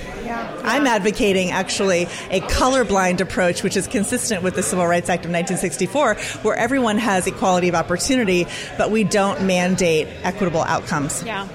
I'm 0.64 0.86
advocating 0.86 1.52
actually 1.52 2.04
a 2.30 2.42
colorblind 2.42 3.20
approach, 3.20 3.64
which 3.64 3.76
is 3.76 3.88
consistent 3.88 4.44
with 4.44 4.56
the 4.56 4.62
Civil 4.62 4.86
Rights 4.86 5.10
Act 5.10 5.26
of 5.26 5.32
1964, 5.32 6.16
where 6.44 6.56
everyone 6.56 6.98
has 6.98 7.26
equality 7.26 7.70
of 7.70 7.76
opportunity, 7.76 8.46
but 8.78 8.92
we 8.92 9.04
don't 9.04 9.44
mandate 9.44 10.08
equitable 10.24 10.62
outcomes. 10.62 11.24
Yeah. 11.24 11.48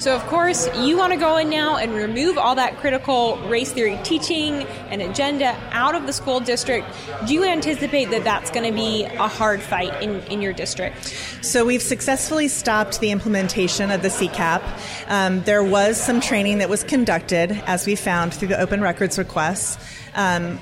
So, 0.00 0.16
of 0.16 0.26
course, 0.28 0.66
you 0.78 0.96
want 0.96 1.12
to 1.12 1.18
go 1.18 1.36
in 1.36 1.50
now 1.50 1.76
and 1.76 1.92
remove 1.92 2.38
all 2.38 2.54
that 2.54 2.78
critical 2.78 3.36
race 3.50 3.70
theory 3.70 4.00
teaching 4.02 4.62
and 4.88 5.02
agenda 5.02 5.54
out 5.72 5.94
of 5.94 6.06
the 6.06 6.12
school 6.14 6.40
district. 6.40 6.86
Do 7.26 7.34
you 7.34 7.44
anticipate 7.44 8.06
that 8.06 8.24
that's 8.24 8.50
going 8.50 8.64
to 8.64 8.74
be 8.74 9.04
a 9.04 9.28
hard 9.28 9.60
fight 9.60 10.02
in, 10.02 10.20
in 10.22 10.40
your 10.40 10.54
district? 10.54 11.14
So, 11.42 11.66
we've 11.66 11.82
successfully 11.82 12.48
stopped 12.48 13.00
the 13.00 13.10
implementation 13.10 13.90
of 13.90 14.00
the 14.00 14.08
CCAP. 14.08 14.62
Um, 15.08 15.42
there 15.42 15.62
was 15.62 16.00
some 16.00 16.22
training 16.22 16.58
that 16.58 16.70
was 16.70 16.82
conducted, 16.82 17.52
as 17.66 17.86
we 17.86 17.94
found 17.94 18.32
through 18.32 18.48
the 18.48 18.58
open 18.58 18.80
records 18.80 19.18
requests. 19.18 19.76
Um, 20.14 20.58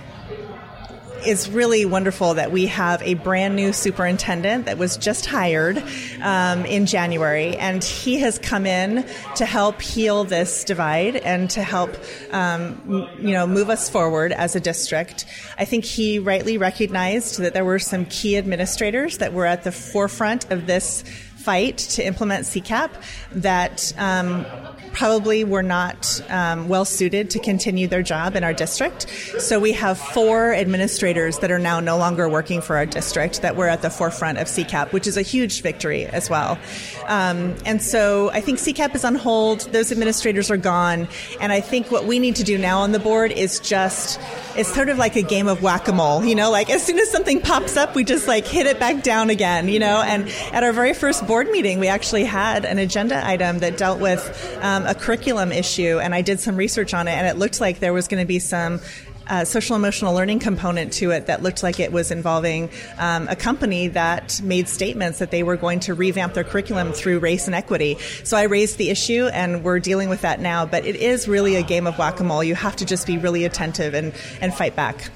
it's 1.24 1.48
really 1.48 1.84
wonderful 1.84 2.34
that 2.34 2.52
we 2.52 2.66
have 2.66 3.02
a 3.02 3.14
brand 3.14 3.56
new 3.56 3.72
superintendent 3.72 4.66
that 4.66 4.78
was 4.78 4.96
just 4.96 5.26
hired 5.26 5.82
um, 6.22 6.64
in 6.64 6.86
January, 6.86 7.56
and 7.56 7.82
he 7.82 8.18
has 8.18 8.38
come 8.38 8.66
in 8.66 9.04
to 9.36 9.46
help 9.46 9.80
heal 9.80 10.24
this 10.24 10.64
divide 10.64 11.16
and 11.16 11.50
to 11.50 11.62
help, 11.62 11.96
um, 12.32 13.08
you 13.18 13.32
know, 13.32 13.46
move 13.46 13.70
us 13.70 13.88
forward 13.88 14.32
as 14.32 14.56
a 14.56 14.60
district. 14.60 15.24
I 15.58 15.64
think 15.64 15.84
he 15.84 16.18
rightly 16.18 16.58
recognized 16.58 17.38
that 17.38 17.54
there 17.54 17.64
were 17.64 17.78
some 17.78 18.04
key 18.06 18.36
administrators 18.36 19.18
that 19.18 19.32
were 19.32 19.46
at 19.46 19.64
the 19.64 19.72
forefront 19.72 20.50
of 20.50 20.66
this 20.66 21.02
fight 21.36 21.78
to 21.78 22.04
implement 22.04 22.44
CCAP 22.44 22.90
that 23.32 23.92
um, 23.96 24.44
probably 24.92 25.44
were 25.44 25.62
not 25.62 26.20
um, 26.28 26.68
well 26.68 26.84
suited 26.84 27.30
to 27.30 27.38
continue 27.38 27.86
their 27.86 28.02
job 28.02 28.36
in 28.36 28.44
our 28.44 28.52
district. 28.52 29.08
So 29.38 29.58
we 29.58 29.72
have 29.72 29.98
four 29.98 30.52
administrators 30.54 31.38
that 31.38 31.50
are 31.50 31.58
now 31.58 31.80
no 31.80 31.96
longer 31.96 32.28
working 32.28 32.60
for 32.60 32.76
our 32.76 32.86
district 32.86 33.42
that 33.42 33.56
were 33.56 33.68
at 33.68 33.82
the 33.82 33.90
forefront 33.90 34.38
of 34.38 34.46
CCAP, 34.46 34.92
which 34.92 35.06
is 35.06 35.16
a 35.16 35.22
huge 35.22 35.62
victory 35.62 36.06
as 36.06 36.28
well. 36.28 36.58
Um, 37.06 37.54
and 37.64 37.82
so 37.82 38.30
I 38.30 38.40
think 38.40 38.58
CCAP 38.58 38.94
is 38.94 39.04
on 39.04 39.14
hold. 39.14 39.60
Those 39.72 39.92
administrators 39.92 40.50
are 40.50 40.56
gone. 40.56 41.08
And 41.40 41.52
I 41.52 41.60
think 41.60 41.90
what 41.90 42.04
we 42.04 42.18
need 42.18 42.36
to 42.36 42.44
do 42.44 42.58
now 42.58 42.80
on 42.80 42.92
the 42.92 42.98
board 42.98 43.32
is 43.32 43.60
just, 43.60 44.20
it's 44.56 44.72
sort 44.72 44.88
of 44.88 44.98
like 44.98 45.16
a 45.16 45.22
game 45.22 45.48
of 45.48 45.62
whack 45.62 45.88
a 45.88 45.92
mole, 45.92 46.24
you 46.24 46.34
know, 46.34 46.50
like 46.50 46.70
as 46.70 46.84
soon 46.84 46.98
as 46.98 47.10
something 47.10 47.40
pops 47.40 47.76
up, 47.76 47.94
we 47.94 48.04
just 48.04 48.28
like 48.28 48.46
hit 48.46 48.66
it 48.66 48.78
back 48.78 49.02
down 49.02 49.30
again, 49.30 49.68
you 49.68 49.78
know. 49.78 50.02
And 50.02 50.28
at 50.52 50.62
our 50.62 50.72
very 50.72 50.94
first 50.94 51.26
board 51.26 51.48
meeting, 51.50 51.78
we 51.78 51.88
actually 51.88 52.24
had 52.24 52.64
an 52.64 52.78
agenda 52.78 53.26
item 53.26 53.60
that 53.60 53.76
dealt 53.76 54.00
with 54.00 54.58
um, 54.62 54.77
a 54.86 54.94
curriculum 54.94 55.52
issue, 55.52 55.98
and 55.98 56.14
I 56.14 56.22
did 56.22 56.40
some 56.40 56.56
research 56.56 56.94
on 56.94 57.08
it, 57.08 57.12
and 57.12 57.26
it 57.26 57.36
looked 57.36 57.60
like 57.60 57.80
there 57.80 57.92
was 57.92 58.08
going 58.08 58.22
to 58.22 58.26
be 58.26 58.38
some 58.38 58.80
uh, 59.28 59.44
social 59.44 59.76
emotional 59.76 60.14
learning 60.14 60.38
component 60.38 60.92
to 60.94 61.10
it 61.10 61.26
that 61.26 61.42
looked 61.42 61.62
like 61.62 61.80
it 61.80 61.92
was 61.92 62.10
involving 62.10 62.70
um, 62.98 63.28
a 63.28 63.36
company 63.36 63.88
that 63.88 64.40
made 64.42 64.68
statements 64.68 65.18
that 65.18 65.30
they 65.30 65.42
were 65.42 65.56
going 65.56 65.80
to 65.80 65.94
revamp 65.94 66.34
their 66.34 66.44
curriculum 66.44 66.92
through 66.92 67.18
race 67.18 67.46
and 67.46 67.54
equity. 67.54 67.98
So 68.24 68.36
I 68.36 68.44
raised 68.44 68.78
the 68.78 68.90
issue, 68.90 69.26
and 69.26 69.62
we're 69.62 69.80
dealing 69.80 70.08
with 70.08 70.22
that 70.22 70.40
now. 70.40 70.66
But 70.66 70.86
it 70.86 70.96
is 70.96 71.28
really 71.28 71.56
a 71.56 71.62
game 71.62 71.86
of 71.86 71.98
whack 71.98 72.20
a 72.20 72.24
mole. 72.24 72.42
You 72.42 72.54
have 72.54 72.76
to 72.76 72.84
just 72.84 73.06
be 73.06 73.18
really 73.18 73.44
attentive 73.44 73.94
and, 73.94 74.14
and 74.40 74.54
fight 74.54 74.74
back. 74.74 75.10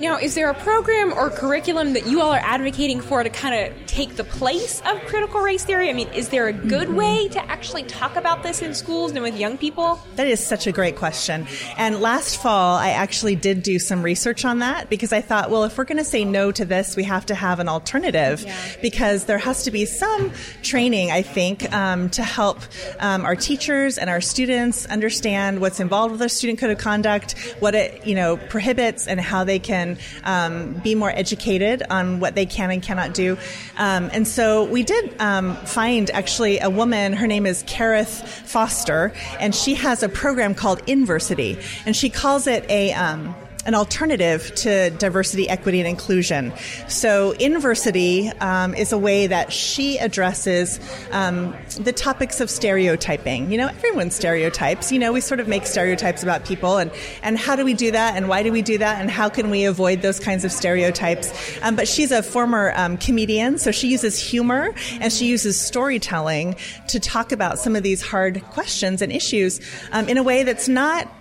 Now, 0.00 0.18
is 0.18 0.34
there 0.34 0.50
a 0.50 0.54
program 0.54 1.12
or 1.12 1.30
curriculum 1.30 1.92
that 1.94 2.06
you 2.06 2.20
all 2.20 2.30
are 2.30 2.40
advocating 2.42 3.00
for 3.00 3.22
to 3.22 3.30
kind 3.30 3.72
of 3.72 3.86
take 3.86 4.16
the 4.16 4.24
place 4.24 4.80
of 4.86 5.00
critical 5.06 5.40
race 5.40 5.64
theory? 5.64 5.90
I 5.90 5.92
mean, 5.92 6.08
is 6.08 6.28
there 6.28 6.46
a 6.46 6.52
good 6.52 6.88
mm-hmm. 6.88 6.96
way 6.96 7.28
to 7.28 7.50
actually 7.50 7.82
talk 7.84 8.16
about 8.16 8.42
this 8.42 8.62
in 8.62 8.74
schools 8.74 9.12
and 9.12 9.22
with 9.22 9.38
young 9.38 9.58
people? 9.58 10.00
That 10.16 10.26
is 10.26 10.44
such 10.44 10.66
a 10.66 10.72
great 10.72 10.96
question. 10.96 11.46
And 11.76 12.00
last 12.00 12.40
fall, 12.40 12.76
I 12.76 12.90
actually 12.90 13.36
did 13.36 13.62
do 13.62 13.78
some 13.78 14.02
research 14.02 14.44
on 14.44 14.60
that 14.60 14.88
because 14.88 15.12
I 15.12 15.20
thought, 15.20 15.50
well, 15.50 15.64
if 15.64 15.76
we're 15.76 15.84
going 15.84 15.98
to 15.98 16.04
say 16.04 16.24
no 16.24 16.52
to 16.52 16.64
this, 16.64 16.96
we 16.96 17.04
have 17.04 17.26
to 17.26 17.34
have 17.34 17.58
an 17.58 17.68
alternative 17.68 18.42
yeah. 18.42 18.56
because 18.80 19.24
there 19.24 19.38
has 19.38 19.64
to 19.64 19.70
be 19.70 19.84
some 19.84 20.32
training, 20.62 21.10
I 21.10 21.22
think, 21.22 21.72
um, 21.72 22.10
to 22.10 22.22
help 22.22 22.60
um, 23.00 23.24
our 23.24 23.36
teachers 23.36 23.98
and 23.98 24.08
our 24.08 24.20
students 24.20 24.86
understand 24.86 25.60
what's 25.60 25.80
involved 25.80 26.12
with 26.12 26.22
our 26.22 26.28
student 26.28 26.58
code 26.58 26.70
of 26.70 26.78
conduct, 26.78 27.32
what 27.58 27.74
it, 27.74 28.06
you 28.06 28.14
know, 28.14 28.36
prohibits 28.36 29.06
and 29.06 29.20
how 29.20 29.44
they 29.44 29.57
can 29.58 29.98
um, 30.24 30.74
be 30.74 30.94
more 30.94 31.10
educated 31.10 31.82
on 31.90 32.20
what 32.20 32.34
they 32.34 32.46
can 32.46 32.70
and 32.70 32.82
cannot 32.82 33.14
do. 33.14 33.36
Um, 33.76 34.10
and 34.12 34.26
so 34.26 34.64
we 34.64 34.82
did 34.82 35.20
um, 35.20 35.56
find 35.64 36.10
actually 36.10 36.58
a 36.58 36.70
woman, 36.70 37.12
her 37.12 37.26
name 37.26 37.46
is 37.46 37.62
Karith 37.64 38.26
Foster, 38.46 39.12
and 39.38 39.54
she 39.54 39.74
has 39.74 40.02
a 40.02 40.08
program 40.08 40.54
called 40.54 40.82
Inversity, 40.86 41.58
and 41.86 41.94
she 41.96 42.10
calls 42.10 42.46
it 42.46 42.64
a 42.68 42.92
um, 42.92 43.34
an 43.66 43.74
alternative 43.74 44.54
to 44.56 44.90
diversity, 44.90 45.48
equity, 45.48 45.80
and 45.80 45.88
inclusion. 45.88 46.52
So, 46.88 47.32
Inversity 47.32 48.28
um, 48.40 48.74
is 48.74 48.92
a 48.92 48.98
way 48.98 49.26
that 49.26 49.52
she 49.52 49.98
addresses 49.98 50.80
um, 51.10 51.54
the 51.78 51.92
topics 51.92 52.40
of 52.40 52.50
stereotyping. 52.50 53.50
You 53.50 53.58
know, 53.58 53.68
everyone 53.68 54.10
stereotypes. 54.10 54.90
You 54.92 54.98
know, 54.98 55.12
we 55.12 55.20
sort 55.20 55.40
of 55.40 55.48
make 55.48 55.66
stereotypes 55.66 56.22
about 56.22 56.44
people, 56.44 56.78
and, 56.78 56.90
and 57.22 57.36
how 57.36 57.56
do 57.56 57.64
we 57.64 57.74
do 57.74 57.90
that, 57.90 58.16
and 58.16 58.28
why 58.28 58.42
do 58.42 58.52
we 58.52 58.62
do 58.62 58.78
that, 58.78 59.00
and 59.00 59.10
how 59.10 59.28
can 59.28 59.50
we 59.50 59.64
avoid 59.64 60.02
those 60.02 60.20
kinds 60.20 60.44
of 60.44 60.52
stereotypes? 60.52 61.32
Um, 61.62 61.76
but 61.76 61.88
she's 61.88 62.12
a 62.12 62.22
former 62.22 62.72
um, 62.76 62.96
comedian, 62.96 63.58
so 63.58 63.70
she 63.70 63.88
uses 63.88 64.18
humor 64.18 64.74
and 65.00 65.12
she 65.12 65.26
uses 65.26 65.60
storytelling 65.60 66.56
to 66.88 67.00
talk 67.00 67.32
about 67.32 67.58
some 67.58 67.76
of 67.76 67.82
these 67.82 68.02
hard 68.02 68.42
questions 68.44 69.02
and 69.02 69.12
issues 69.12 69.60
um, 69.92 70.08
in 70.08 70.18
a 70.18 70.22
way 70.22 70.42
that's 70.42 70.68
not 70.68 71.12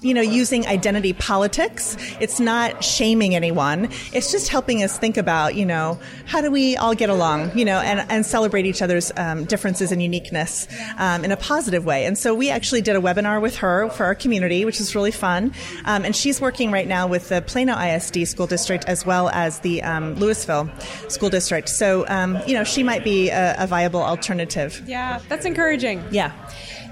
you 0.00 0.14
know, 0.14 0.20
using 0.20 0.66
identity 0.66 1.12
politics. 1.12 1.96
It's 2.20 2.40
not 2.40 2.84
shaming 2.84 3.34
anyone. 3.34 3.88
It's 4.12 4.30
just 4.30 4.48
helping 4.48 4.82
us 4.82 4.98
think 4.98 5.16
about, 5.16 5.54
you 5.54 5.66
know, 5.66 5.98
how 6.26 6.40
do 6.40 6.50
we 6.50 6.76
all 6.76 6.94
get 6.94 7.10
along, 7.10 7.56
you 7.56 7.64
know, 7.64 7.78
and, 7.80 8.04
and 8.10 8.24
celebrate 8.24 8.66
each 8.66 8.82
other's 8.82 9.12
um, 9.16 9.44
differences 9.44 9.92
and 9.92 10.02
uniqueness 10.02 10.68
um, 10.98 11.24
in 11.24 11.32
a 11.32 11.36
positive 11.36 11.84
way. 11.84 12.04
And 12.06 12.16
so 12.16 12.34
we 12.34 12.50
actually 12.50 12.82
did 12.82 12.96
a 12.96 13.00
webinar 13.00 13.40
with 13.40 13.56
her 13.56 13.88
for 13.90 14.04
our 14.04 14.14
community, 14.14 14.64
which 14.64 14.80
is 14.80 14.94
really 14.94 15.10
fun. 15.10 15.52
Um, 15.84 16.04
and 16.04 16.14
she's 16.14 16.40
working 16.40 16.70
right 16.70 16.86
now 16.86 17.06
with 17.06 17.28
the 17.28 17.42
Plano 17.42 17.78
ISD 17.78 18.26
school 18.26 18.46
district 18.46 18.84
as 18.86 19.04
well 19.04 19.28
as 19.30 19.60
the 19.60 19.82
um, 19.82 20.16
Lewisville 20.16 20.70
school 21.10 21.30
district. 21.30 21.68
So, 21.68 22.06
um, 22.08 22.38
you 22.46 22.54
know, 22.54 22.64
she 22.64 22.82
might 22.82 23.04
be 23.04 23.30
a, 23.30 23.56
a 23.58 23.66
viable 23.66 24.02
alternative. 24.02 24.82
Yeah, 24.86 25.20
that's 25.28 25.44
encouraging. 25.44 26.04
Yeah. 26.10 26.32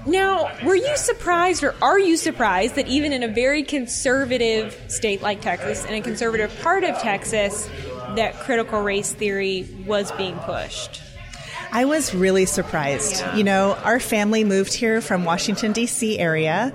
Now, 0.05 0.51
were 0.63 0.75
you 0.75 0.97
surprised 0.97 1.63
or 1.63 1.75
are 1.81 1.99
you 1.99 2.17
surprised 2.17 2.75
that 2.75 2.87
even 2.87 3.13
in 3.13 3.23
a 3.23 3.27
very 3.27 3.63
conservative 3.63 4.79
state 4.87 5.21
like 5.21 5.41
Texas, 5.41 5.85
in 5.85 5.93
a 5.93 6.01
conservative 6.01 6.57
part 6.61 6.83
of 6.83 6.97
Texas, 6.99 7.69
that 8.15 8.39
critical 8.39 8.81
race 8.81 9.13
theory 9.13 9.67
was 9.85 10.11
being 10.13 10.37
pushed? 10.39 11.01
I 11.71 11.85
was 11.85 12.13
really 12.13 12.45
surprised. 12.45 13.21
Yeah. 13.21 13.35
You 13.35 13.43
know, 13.45 13.73
our 13.83 13.99
family 13.99 14.43
moved 14.43 14.73
here 14.73 14.99
from 14.99 15.23
Washington 15.23 15.71
D.C. 15.71 16.19
area 16.19 16.73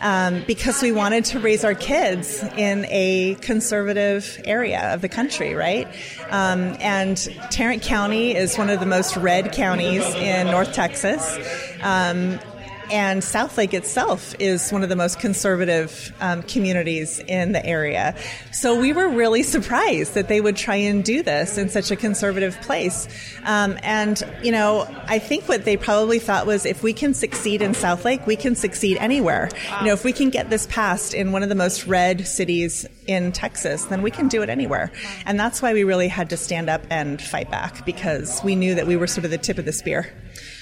um, 0.00 0.42
because 0.46 0.80
we 0.80 0.92
wanted 0.92 1.26
to 1.26 1.40
raise 1.40 1.64
our 1.64 1.74
kids 1.74 2.42
in 2.56 2.86
a 2.88 3.34
conservative 3.40 4.40
area 4.44 4.94
of 4.94 5.02
the 5.02 5.08
country, 5.08 5.54
right? 5.54 5.86
Um, 6.30 6.76
and 6.80 7.16
Tarrant 7.50 7.82
County 7.82 8.34
is 8.34 8.56
one 8.56 8.70
of 8.70 8.80
the 8.80 8.86
most 8.86 9.16
red 9.16 9.52
counties 9.52 10.04
in 10.14 10.46
North 10.46 10.72
Texas. 10.72 11.38
Um, 11.82 12.38
and 12.90 13.22
Southlake 13.22 13.74
itself 13.74 14.34
is 14.38 14.70
one 14.70 14.82
of 14.82 14.88
the 14.88 14.96
most 14.96 15.20
conservative 15.20 16.12
um, 16.20 16.42
communities 16.42 17.18
in 17.20 17.52
the 17.52 17.64
area. 17.64 18.16
So 18.52 18.80
we 18.80 18.92
were 18.92 19.08
really 19.08 19.42
surprised 19.42 20.14
that 20.14 20.28
they 20.28 20.40
would 20.40 20.56
try 20.56 20.76
and 20.76 21.04
do 21.04 21.22
this 21.22 21.58
in 21.58 21.68
such 21.68 21.90
a 21.90 21.96
conservative 21.96 22.60
place. 22.62 23.08
Um, 23.44 23.78
and, 23.82 24.22
you 24.42 24.52
know, 24.52 24.86
I 25.06 25.18
think 25.18 25.48
what 25.48 25.64
they 25.64 25.76
probably 25.76 26.18
thought 26.18 26.46
was 26.46 26.66
if 26.66 26.82
we 26.82 26.92
can 26.92 27.14
succeed 27.14 27.62
in 27.62 27.72
Southlake, 27.72 28.26
we 28.26 28.36
can 28.36 28.54
succeed 28.54 28.96
anywhere. 28.98 29.50
Wow. 29.70 29.80
You 29.80 29.86
know, 29.86 29.92
if 29.92 30.04
we 30.04 30.12
can 30.12 30.30
get 30.30 30.50
this 30.50 30.66
passed 30.66 31.14
in 31.14 31.32
one 31.32 31.42
of 31.42 31.48
the 31.48 31.54
most 31.54 31.86
red 31.86 32.26
cities 32.26 32.86
in 33.06 33.32
Texas, 33.32 33.84
then 33.86 34.02
we 34.02 34.10
can 34.10 34.28
do 34.28 34.42
it 34.42 34.48
anywhere. 34.48 34.92
And 35.26 35.38
that's 35.38 35.62
why 35.62 35.72
we 35.72 35.84
really 35.84 36.08
had 36.08 36.30
to 36.30 36.36
stand 36.36 36.68
up 36.68 36.82
and 36.90 37.20
fight 37.20 37.50
back 37.50 37.84
because 37.84 38.42
we 38.44 38.54
knew 38.54 38.74
that 38.74 38.86
we 38.86 38.96
were 38.96 39.06
sort 39.06 39.24
of 39.24 39.30
the 39.30 39.38
tip 39.38 39.58
of 39.58 39.64
the 39.64 39.72
spear. 39.72 40.12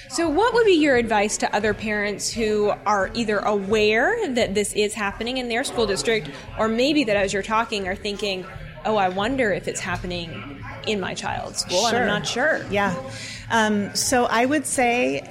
So, 0.09 0.29
what 0.29 0.53
would 0.53 0.65
be 0.65 0.73
your 0.73 0.95
advice 0.95 1.37
to 1.37 1.55
other 1.55 1.73
parents 1.73 2.31
who 2.31 2.71
are 2.85 3.11
either 3.13 3.39
aware 3.39 4.33
that 4.33 4.55
this 4.55 4.73
is 4.73 4.93
happening 4.93 5.37
in 5.37 5.49
their 5.49 5.63
school 5.63 5.85
district, 5.85 6.29
or 6.57 6.67
maybe 6.67 7.03
that 7.05 7.17
as 7.17 7.33
you're 7.33 7.43
talking 7.43 7.87
are 7.87 7.95
thinking, 7.95 8.45
oh, 8.85 8.95
I 8.95 9.09
wonder 9.09 9.51
if 9.51 9.67
it's 9.67 9.81
happening 9.81 10.63
in 10.85 10.99
my 10.99 11.13
child's 11.13 11.59
school, 11.59 11.81
sure. 11.81 11.89
and 11.89 11.97
I'm 11.97 12.07
not 12.07 12.27
sure? 12.27 12.65
Yeah. 12.71 12.95
Um, 13.51 13.93
so, 13.95 14.25
I 14.25 14.45
would 14.45 14.65
say 14.65 15.27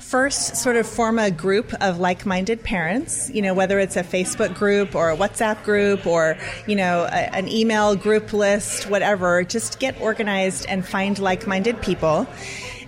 first 0.00 0.56
sort 0.56 0.76
of 0.76 0.86
form 0.86 1.18
a 1.18 1.30
group 1.30 1.70
of 1.82 1.98
like-minded 1.98 2.62
parents 2.62 3.28
you 3.28 3.42
know 3.42 3.52
whether 3.52 3.78
it's 3.78 3.94
a 3.94 4.02
facebook 4.02 4.54
group 4.54 4.94
or 4.94 5.10
a 5.10 5.16
whatsapp 5.16 5.62
group 5.64 6.06
or 6.06 6.34
you 6.66 6.74
know 6.74 7.02
a, 7.02 7.34
an 7.36 7.46
email 7.46 7.94
group 7.94 8.32
list 8.32 8.88
whatever 8.88 9.44
just 9.44 9.78
get 9.78 10.00
organized 10.00 10.64
and 10.66 10.86
find 10.86 11.18
like-minded 11.18 11.78
people 11.82 12.26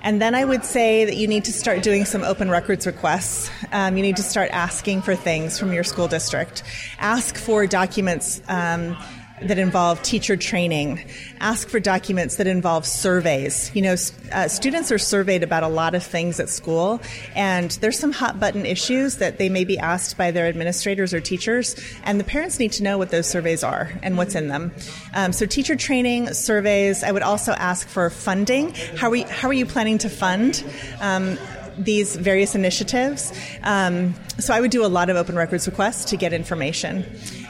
and 0.02 0.20
then 0.20 0.34
I 0.34 0.44
would 0.44 0.64
say 0.64 1.04
that 1.04 1.16
you 1.16 1.28
need 1.28 1.44
to 1.44 1.52
start 1.52 1.82
doing 1.82 2.04
some 2.04 2.22
open 2.22 2.50
records 2.50 2.86
requests. 2.86 3.50
Um, 3.72 3.96
you 3.96 4.02
need 4.02 4.16
to 4.16 4.22
start 4.22 4.50
asking 4.52 5.02
for 5.02 5.14
things 5.14 5.58
from 5.58 5.72
your 5.72 5.84
school 5.84 6.08
district. 6.08 6.62
Ask 6.98 7.36
for 7.36 7.66
documents. 7.66 8.40
Um, 8.48 8.96
that 9.42 9.58
involve 9.58 10.02
teacher 10.02 10.36
training. 10.36 11.04
Ask 11.40 11.68
for 11.68 11.80
documents 11.80 12.36
that 12.36 12.46
involve 12.46 12.86
surveys. 12.86 13.70
You 13.74 13.82
know, 13.82 13.96
uh, 14.32 14.48
students 14.48 14.92
are 14.92 14.98
surveyed 14.98 15.42
about 15.42 15.62
a 15.62 15.68
lot 15.68 15.94
of 15.94 16.02
things 16.02 16.38
at 16.40 16.48
school, 16.48 17.00
and 17.34 17.70
there's 17.80 17.98
some 17.98 18.12
hot 18.12 18.38
button 18.38 18.66
issues 18.66 19.16
that 19.16 19.38
they 19.38 19.48
may 19.48 19.64
be 19.64 19.78
asked 19.78 20.16
by 20.16 20.30
their 20.30 20.46
administrators 20.46 21.14
or 21.14 21.20
teachers, 21.20 21.76
and 22.04 22.20
the 22.20 22.24
parents 22.24 22.58
need 22.58 22.72
to 22.72 22.82
know 22.82 22.98
what 22.98 23.10
those 23.10 23.26
surveys 23.26 23.64
are 23.64 23.92
and 24.02 24.16
what's 24.16 24.34
in 24.34 24.48
them. 24.48 24.72
Um, 25.14 25.32
so, 25.32 25.46
teacher 25.46 25.76
training, 25.76 26.32
surveys. 26.34 27.02
I 27.02 27.12
would 27.12 27.22
also 27.22 27.52
ask 27.52 27.88
for 27.88 28.10
funding. 28.10 28.74
How 28.96 29.08
are, 29.08 29.10
we, 29.10 29.22
how 29.22 29.48
are 29.48 29.54
you 29.54 29.66
planning 29.66 29.98
to 29.98 30.08
fund? 30.08 30.64
Um, 31.00 31.38
these 31.78 32.16
various 32.16 32.54
initiatives. 32.54 33.32
Um, 33.62 34.14
so 34.38 34.54
I 34.54 34.60
would 34.60 34.70
do 34.70 34.84
a 34.84 34.88
lot 34.88 35.10
of 35.10 35.16
open 35.16 35.36
records 35.36 35.66
requests 35.66 36.06
to 36.06 36.16
get 36.16 36.32
information. 36.32 37.04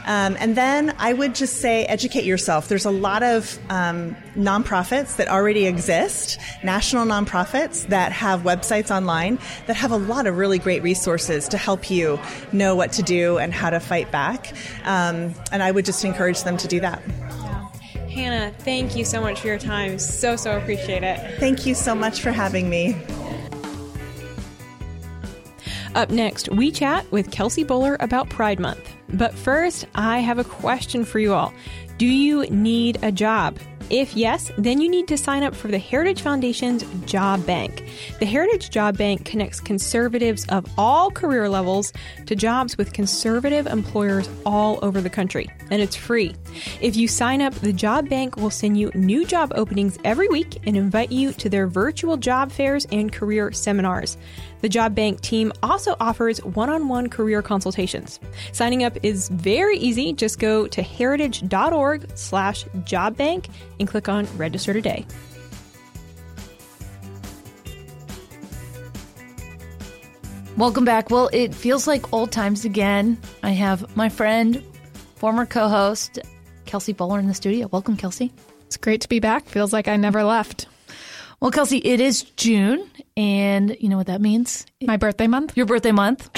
Um, 0.05 0.35
and 0.39 0.55
then 0.55 0.95
I 0.97 1.13
would 1.13 1.35
just 1.35 1.57
say 1.57 1.85
educate 1.85 2.23
yourself. 2.23 2.67
There's 2.67 2.85
a 2.85 2.91
lot 2.91 3.23
of 3.23 3.59
um, 3.69 4.15
nonprofits 4.35 5.17
that 5.17 5.27
already 5.27 5.65
exist, 5.65 6.39
national 6.63 7.05
nonprofits 7.05 7.87
that 7.87 8.11
have 8.11 8.41
websites 8.41 8.95
online 8.95 9.37
that 9.67 9.75
have 9.75 9.91
a 9.91 9.97
lot 9.97 10.27
of 10.27 10.37
really 10.37 10.59
great 10.59 10.81
resources 10.83 11.47
to 11.49 11.57
help 11.57 11.89
you 11.89 12.19
know 12.51 12.75
what 12.75 12.91
to 12.93 13.03
do 13.03 13.37
and 13.37 13.53
how 13.53 13.69
to 13.69 13.79
fight 13.79 14.11
back. 14.11 14.53
Um, 14.85 15.33
and 15.51 15.61
I 15.61 15.71
would 15.71 15.85
just 15.85 16.03
encourage 16.03 16.43
them 16.43 16.57
to 16.57 16.67
do 16.67 16.79
that. 16.79 17.01
Hannah, 18.09 18.53
thank 18.59 18.95
you 18.95 19.05
so 19.05 19.21
much 19.21 19.39
for 19.39 19.47
your 19.47 19.59
time. 19.59 19.97
So, 19.97 20.35
so 20.35 20.57
appreciate 20.57 21.03
it. 21.03 21.39
Thank 21.39 21.65
you 21.65 21.73
so 21.73 21.95
much 21.95 22.21
for 22.21 22.31
having 22.31 22.69
me. 22.69 22.95
Up 25.95 26.09
next, 26.09 26.49
we 26.49 26.71
chat 26.71 27.09
with 27.11 27.31
Kelsey 27.31 27.65
Bolar 27.65 27.97
about 27.99 28.29
Pride 28.29 28.59
Month. 28.59 28.95
But 29.13 29.33
first, 29.33 29.85
I 29.95 30.19
have 30.19 30.39
a 30.39 30.43
question 30.43 31.05
for 31.05 31.19
you 31.19 31.33
all. 31.33 31.53
Do 31.97 32.05
you 32.05 32.43
need 32.47 32.99
a 33.03 33.11
job? 33.11 33.57
If 33.91 34.15
yes, 34.15 34.53
then 34.57 34.79
you 34.79 34.87
need 34.87 35.09
to 35.09 35.17
sign 35.17 35.43
up 35.43 35.53
for 35.53 35.67
the 35.67 35.77
Heritage 35.77 36.21
Foundation's 36.21 36.85
Job 37.05 37.45
Bank. 37.45 37.83
The 38.19 38.25
Heritage 38.25 38.69
Job 38.69 38.97
Bank 38.97 39.25
connects 39.25 39.59
conservatives 39.59 40.45
of 40.47 40.65
all 40.77 41.11
career 41.11 41.49
levels 41.49 41.91
to 42.25 42.33
jobs 42.33 42.77
with 42.77 42.93
conservative 42.93 43.67
employers 43.67 44.29
all 44.45 44.79
over 44.81 45.01
the 45.01 45.09
country, 45.09 45.49
and 45.69 45.81
it's 45.81 45.97
free. 45.97 46.33
If 46.79 46.95
you 46.95 47.09
sign 47.09 47.41
up, 47.41 47.53
the 47.55 47.73
Job 47.73 48.07
Bank 48.07 48.37
will 48.37 48.49
send 48.49 48.79
you 48.79 48.91
new 48.95 49.25
job 49.25 49.51
openings 49.55 49.99
every 50.05 50.29
week 50.29 50.61
and 50.65 50.77
invite 50.77 51.11
you 51.11 51.33
to 51.33 51.49
their 51.49 51.67
virtual 51.67 52.15
job 52.15 52.49
fairs 52.49 52.87
and 52.93 53.11
career 53.11 53.51
seminars. 53.51 54.17
The 54.61 54.69
Job 54.69 54.95
Bank 54.95 55.21
team 55.21 55.51
also 55.63 55.95
offers 55.99 56.37
one 56.45 56.69
on 56.69 56.87
one 56.87 57.09
career 57.09 57.41
consultations. 57.41 58.19
Signing 58.51 58.83
up 58.83 58.95
is 59.03 59.27
very 59.29 59.77
easy. 59.77 60.13
Just 60.13 60.39
go 60.39 60.67
to 60.67 60.81
heritage.org 60.81 62.05
slash 62.15 62.63
jobbank 62.85 63.49
and 63.81 63.89
click 63.89 64.07
on 64.07 64.25
register 64.37 64.71
today. 64.71 65.05
Welcome 70.57 70.85
back. 70.85 71.09
Well, 71.09 71.29
it 71.33 71.55
feels 71.55 71.87
like 71.87 72.13
old 72.13 72.31
times 72.31 72.65
again. 72.65 73.17
I 73.41 73.49
have 73.49 73.95
my 73.97 74.09
friend, 74.09 74.63
former 75.15 75.45
co 75.45 75.67
host, 75.67 76.19
Kelsey 76.65 76.93
Bolar 76.93 77.19
in 77.19 77.27
the 77.27 77.33
studio. 77.33 77.67
Welcome, 77.67 77.97
Kelsey. 77.97 78.31
It's 78.67 78.77
great 78.77 79.01
to 79.01 79.09
be 79.09 79.19
back. 79.19 79.47
Feels 79.47 79.73
like 79.73 79.87
I 79.87 79.97
never 79.97 80.23
left. 80.23 80.67
Well, 81.39 81.51
Kelsey, 81.51 81.79
it 81.79 81.99
is 81.99 82.21
June, 82.21 82.87
and 83.17 83.75
you 83.79 83.89
know 83.89 83.97
what 83.97 84.07
that 84.07 84.21
means? 84.21 84.67
My 84.81 84.97
birthday 84.97 85.25
month? 85.25 85.57
Your 85.57 85.65
birthday 85.65 85.91
month. 85.91 86.29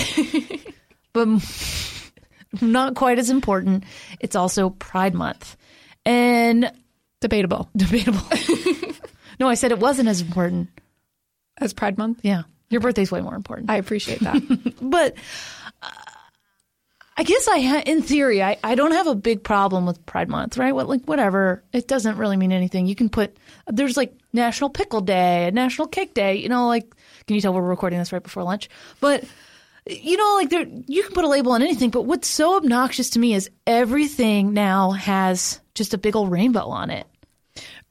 but 1.13 1.27
not 2.61 2.95
quite 2.95 3.19
as 3.19 3.29
important. 3.29 3.83
It's 4.21 4.35
also 4.35 4.69
Pride 4.69 5.13
Month. 5.13 5.57
And 6.05 6.71
debatable. 7.23 7.69
Debatable. 7.75 8.21
no, 9.39 9.49
I 9.49 9.55
said 9.55 9.71
it 9.71 9.79
wasn't 9.79 10.09
as 10.09 10.21
important. 10.21 10.69
As 11.57 11.73
Pride 11.73 11.97
Month? 11.97 12.19
Yeah. 12.21 12.43
Your 12.69 12.81
birthday's 12.81 13.11
way 13.11 13.21
more 13.21 13.35
important. 13.35 13.69
I 13.69 13.77
appreciate 13.77 14.19
that. 14.19 14.75
but 14.81 15.15
uh, 15.81 15.89
I 17.15 17.23
guess 17.23 17.47
I, 17.47 17.61
ha- 17.61 17.83
in 17.85 18.01
theory, 18.01 18.43
I, 18.43 18.57
I 18.63 18.75
don't 18.75 18.91
have 18.91 19.07
a 19.07 19.15
big 19.15 19.43
problem 19.43 19.85
with 19.85 20.05
Pride 20.05 20.27
Month, 20.27 20.57
right? 20.57 20.73
What, 20.73 20.89
like, 20.89 21.05
whatever. 21.05 21.63
It 21.71 21.87
doesn't 21.87 22.17
really 22.17 22.37
mean 22.37 22.51
anything. 22.51 22.85
You 22.85 22.95
can 22.95 23.09
put, 23.09 23.37
there's 23.67 23.95
like 23.95 24.13
National 24.33 24.69
Pickle 24.69 25.01
Day, 25.01 25.49
National 25.53 25.87
Cake 25.87 26.13
Day, 26.13 26.35
you 26.35 26.49
know, 26.49 26.67
like, 26.67 26.93
can 27.25 27.35
you 27.35 27.41
tell 27.41 27.53
we're 27.53 27.61
recording 27.61 27.99
this 27.99 28.11
right 28.11 28.23
before 28.23 28.43
lunch? 28.43 28.69
But, 28.99 29.23
you 29.87 30.17
know, 30.17 30.33
like, 30.35 30.49
there, 30.49 30.65
you 30.87 31.03
can 31.03 31.13
put 31.13 31.23
a 31.23 31.29
label 31.29 31.53
on 31.53 31.61
anything, 31.61 31.91
but 31.91 32.01
what's 32.03 32.27
so 32.27 32.57
obnoxious 32.57 33.11
to 33.11 33.19
me 33.19 33.33
is 33.33 33.49
everything 33.65 34.53
now 34.53 34.91
has 34.91 35.61
just 35.75 35.93
a 35.93 35.97
big 35.97 36.15
old 36.15 36.31
rainbow 36.31 36.67
on 36.67 36.89
it. 36.89 37.07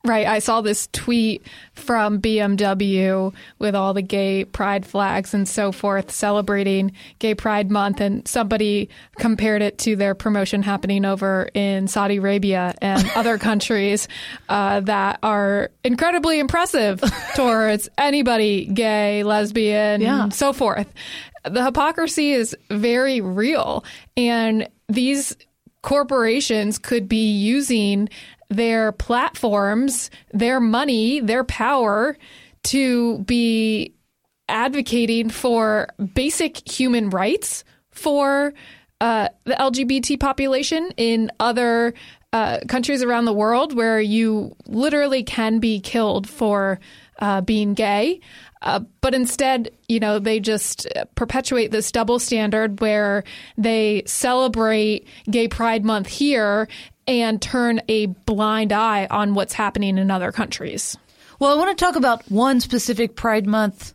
Right. 0.04 0.26
I 0.26 0.40
saw 0.40 0.62
this 0.62 0.88
tweet 0.92 1.46
from 1.74 2.20
BMW 2.20 3.32
with 3.60 3.76
all 3.76 3.94
the 3.94 4.02
gay 4.02 4.44
pride 4.44 4.84
flags 4.84 5.32
and 5.32 5.48
so 5.48 5.70
forth 5.70 6.10
celebrating 6.10 6.90
Gay 7.20 7.36
Pride 7.36 7.70
Month. 7.70 8.00
And 8.00 8.26
somebody 8.26 8.88
compared 9.18 9.62
it 9.62 9.78
to 9.78 9.94
their 9.94 10.16
promotion 10.16 10.62
happening 10.62 11.04
over 11.04 11.48
in 11.54 11.86
Saudi 11.86 12.16
Arabia 12.16 12.74
and 12.82 13.08
other 13.14 13.38
countries 13.38 14.08
uh, 14.48 14.80
that 14.80 15.20
are 15.22 15.70
incredibly 15.84 16.40
impressive 16.40 17.00
towards 17.36 17.88
anybody 17.98 18.66
gay, 18.66 19.22
lesbian, 19.22 20.00
yeah. 20.00 20.30
so 20.30 20.52
forth. 20.52 20.92
The 21.44 21.64
hypocrisy 21.64 22.32
is 22.32 22.56
very 22.70 23.20
real. 23.20 23.84
And 24.16 24.68
these 24.88 25.36
corporations 25.82 26.78
could 26.78 27.08
be 27.08 27.30
using 27.30 28.08
their 28.56 28.92
platforms, 28.92 30.10
their 30.32 30.60
money, 30.60 31.20
their 31.20 31.44
power 31.44 32.16
to 32.64 33.18
be 33.20 33.94
advocating 34.48 35.30
for 35.30 35.88
basic 36.14 36.68
human 36.68 37.10
rights 37.10 37.64
for 37.90 38.52
uh, 39.00 39.28
the 39.44 39.54
LGBT 39.54 40.20
population 40.20 40.90
in 40.96 41.30
other 41.40 41.94
uh, 42.32 42.60
countries 42.68 43.02
around 43.02 43.24
the 43.24 43.32
world 43.32 43.74
where 43.74 44.00
you 44.00 44.54
literally 44.66 45.22
can 45.22 45.58
be 45.58 45.80
killed 45.80 46.28
for 46.28 46.78
uh, 47.18 47.40
being 47.40 47.74
gay. 47.74 48.20
Uh, 48.62 48.80
but 49.00 49.12
instead, 49.14 49.70
you 49.88 49.98
know, 49.98 50.20
they 50.20 50.38
just 50.38 50.86
perpetuate 51.16 51.72
this 51.72 51.90
double 51.90 52.18
standard 52.18 52.80
where 52.80 53.24
they 53.58 54.02
celebrate 54.06 55.06
Gay 55.28 55.48
Pride 55.48 55.84
Month 55.84 56.06
here 56.06 56.68
and 57.06 57.40
turn 57.40 57.80
a 57.88 58.06
blind 58.06 58.72
eye 58.72 59.06
on 59.10 59.34
what's 59.34 59.52
happening 59.52 59.98
in 59.98 60.10
other 60.10 60.32
countries. 60.32 60.96
Well, 61.38 61.52
I 61.52 61.56
want 61.56 61.76
to 61.76 61.84
talk 61.84 61.96
about 61.96 62.30
one 62.30 62.60
specific 62.60 63.16
Pride 63.16 63.46
Month 63.46 63.94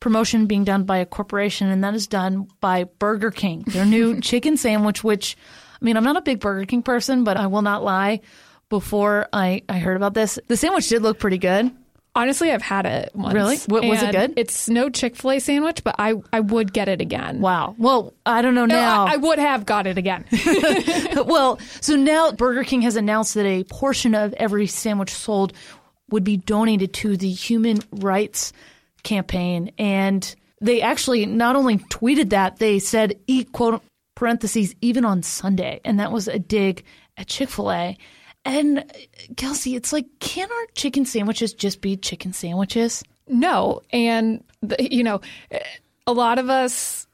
promotion 0.00 0.46
being 0.46 0.64
done 0.64 0.84
by 0.84 0.98
a 0.98 1.06
corporation, 1.06 1.68
and 1.68 1.82
that 1.84 1.94
is 1.94 2.06
done 2.06 2.48
by 2.60 2.84
Burger 2.84 3.30
King. 3.30 3.62
Their 3.68 3.86
new 3.86 4.20
chicken 4.20 4.56
sandwich, 4.56 5.04
which, 5.04 5.36
I 5.80 5.84
mean, 5.84 5.96
I'm 5.96 6.04
not 6.04 6.16
a 6.16 6.22
big 6.22 6.40
Burger 6.40 6.66
King 6.66 6.82
person, 6.82 7.24
but 7.24 7.36
I 7.36 7.46
will 7.46 7.62
not 7.62 7.84
lie. 7.84 8.20
Before 8.68 9.28
I, 9.32 9.62
I 9.68 9.78
heard 9.78 9.96
about 9.96 10.14
this, 10.14 10.38
the 10.48 10.56
sandwich 10.56 10.88
did 10.88 11.02
look 11.02 11.18
pretty 11.18 11.38
good. 11.38 11.70
Honestly, 12.14 12.52
I've 12.52 12.62
had 12.62 12.84
it 12.84 13.10
once. 13.14 13.34
Really? 13.34 13.56
What, 13.68 13.84
was 13.84 14.02
it 14.02 14.12
good? 14.12 14.34
It's 14.36 14.68
no 14.68 14.90
Chick 14.90 15.16
fil 15.16 15.32
A 15.32 15.38
sandwich, 15.38 15.82
but 15.82 15.94
I, 15.98 16.14
I 16.30 16.40
would 16.40 16.72
get 16.72 16.88
it 16.88 17.00
again. 17.00 17.40
Wow. 17.40 17.74
Well, 17.78 18.12
I 18.26 18.42
don't 18.42 18.54
know 18.54 18.66
now. 18.66 19.06
No, 19.06 19.10
I, 19.10 19.14
I, 19.14 19.16
would 19.16 19.38
have 19.38 19.64
got 19.64 19.86
it 19.86 19.96
again. 19.96 20.26
well, 21.26 21.58
so 21.80 21.96
now 21.96 22.30
Burger 22.32 22.64
King 22.64 22.82
has 22.82 22.96
announced 22.96 23.32
that 23.34 23.46
a 23.46 23.64
portion 23.64 24.14
of 24.14 24.34
every 24.34 24.66
sandwich 24.66 25.10
sold 25.10 25.54
would 26.10 26.22
be 26.22 26.36
donated 26.36 26.92
to 26.92 27.16
the 27.16 27.30
human 27.30 27.78
rights 27.90 28.52
campaign. 29.02 29.72
And 29.78 30.34
they 30.60 30.82
actually 30.82 31.24
not 31.24 31.56
only 31.56 31.78
tweeted 31.78 32.30
that, 32.30 32.58
they 32.58 32.78
said, 32.78 33.18
eat, 33.26 33.52
quote, 33.52 33.82
parentheses, 34.14 34.74
even 34.82 35.06
on 35.06 35.22
Sunday. 35.22 35.80
And 35.84 35.98
that 35.98 36.12
was 36.12 36.28
a 36.28 36.38
dig 36.38 36.84
at 37.16 37.26
Chick 37.26 37.48
fil 37.48 37.72
A. 37.72 37.96
And 38.44 38.84
Kelsey, 39.36 39.76
it's 39.76 39.92
like, 39.92 40.06
can 40.18 40.50
our 40.50 40.66
chicken 40.74 41.04
sandwiches 41.04 41.54
just 41.54 41.80
be 41.80 41.96
chicken 41.96 42.32
sandwiches? 42.32 43.04
No. 43.28 43.82
And, 43.92 44.42
the, 44.62 44.76
you 44.92 45.04
know, 45.04 45.20
a 46.06 46.12
lot 46.12 46.38
of 46.38 46.50
us 46.50 47.06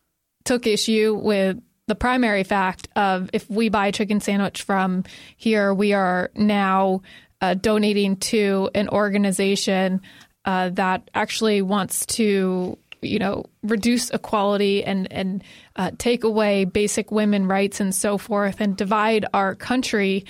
took 0.44 0.66
issue 0.66 1.18
with 1.22 1.60
the 1.86 1.94
primary 1.94 2.44
fact 2.44 2.88
of 2.96 3.30
if 3.32 3.48
we 3.50 3.68
buy 3.68 3.88
a 3.88 3.92
chicken 3.92 4.20
sandwich 4.20 4.62
from 4.62 5.04
here, 5.36 5.74
we 5.74 5.92
are 5.92 6.30
now 6.34 7.02
uh, 7.40 7.54
donating 7.54 8.16
to 8.16 8.70
an 8.74 8.88
organization 8.88 10.00
uh, 10.44 10.70
that 10.70 11.10
actually 11.14 11.62
wants 11.62 12.06
to 12.06 12.78
you 13.00 13.18
know 13.18 13.44
reduce 13.62 14.10
equality 14.10 14.82
and 14.84 15.10
and 15.12 15.44
uh, 15.76 15.90
take 15.98 16.24
away 16.24 16.64
basic 16.64 17.12
women 17.12 17.46
rights 17.46 17.80
and 17.80 17.94
so 17.94 18.18
forth 18.18 18.60
and 18.60 18.76
divide 18.76 19.24
our 19.32 19.54
country 19.54 20.24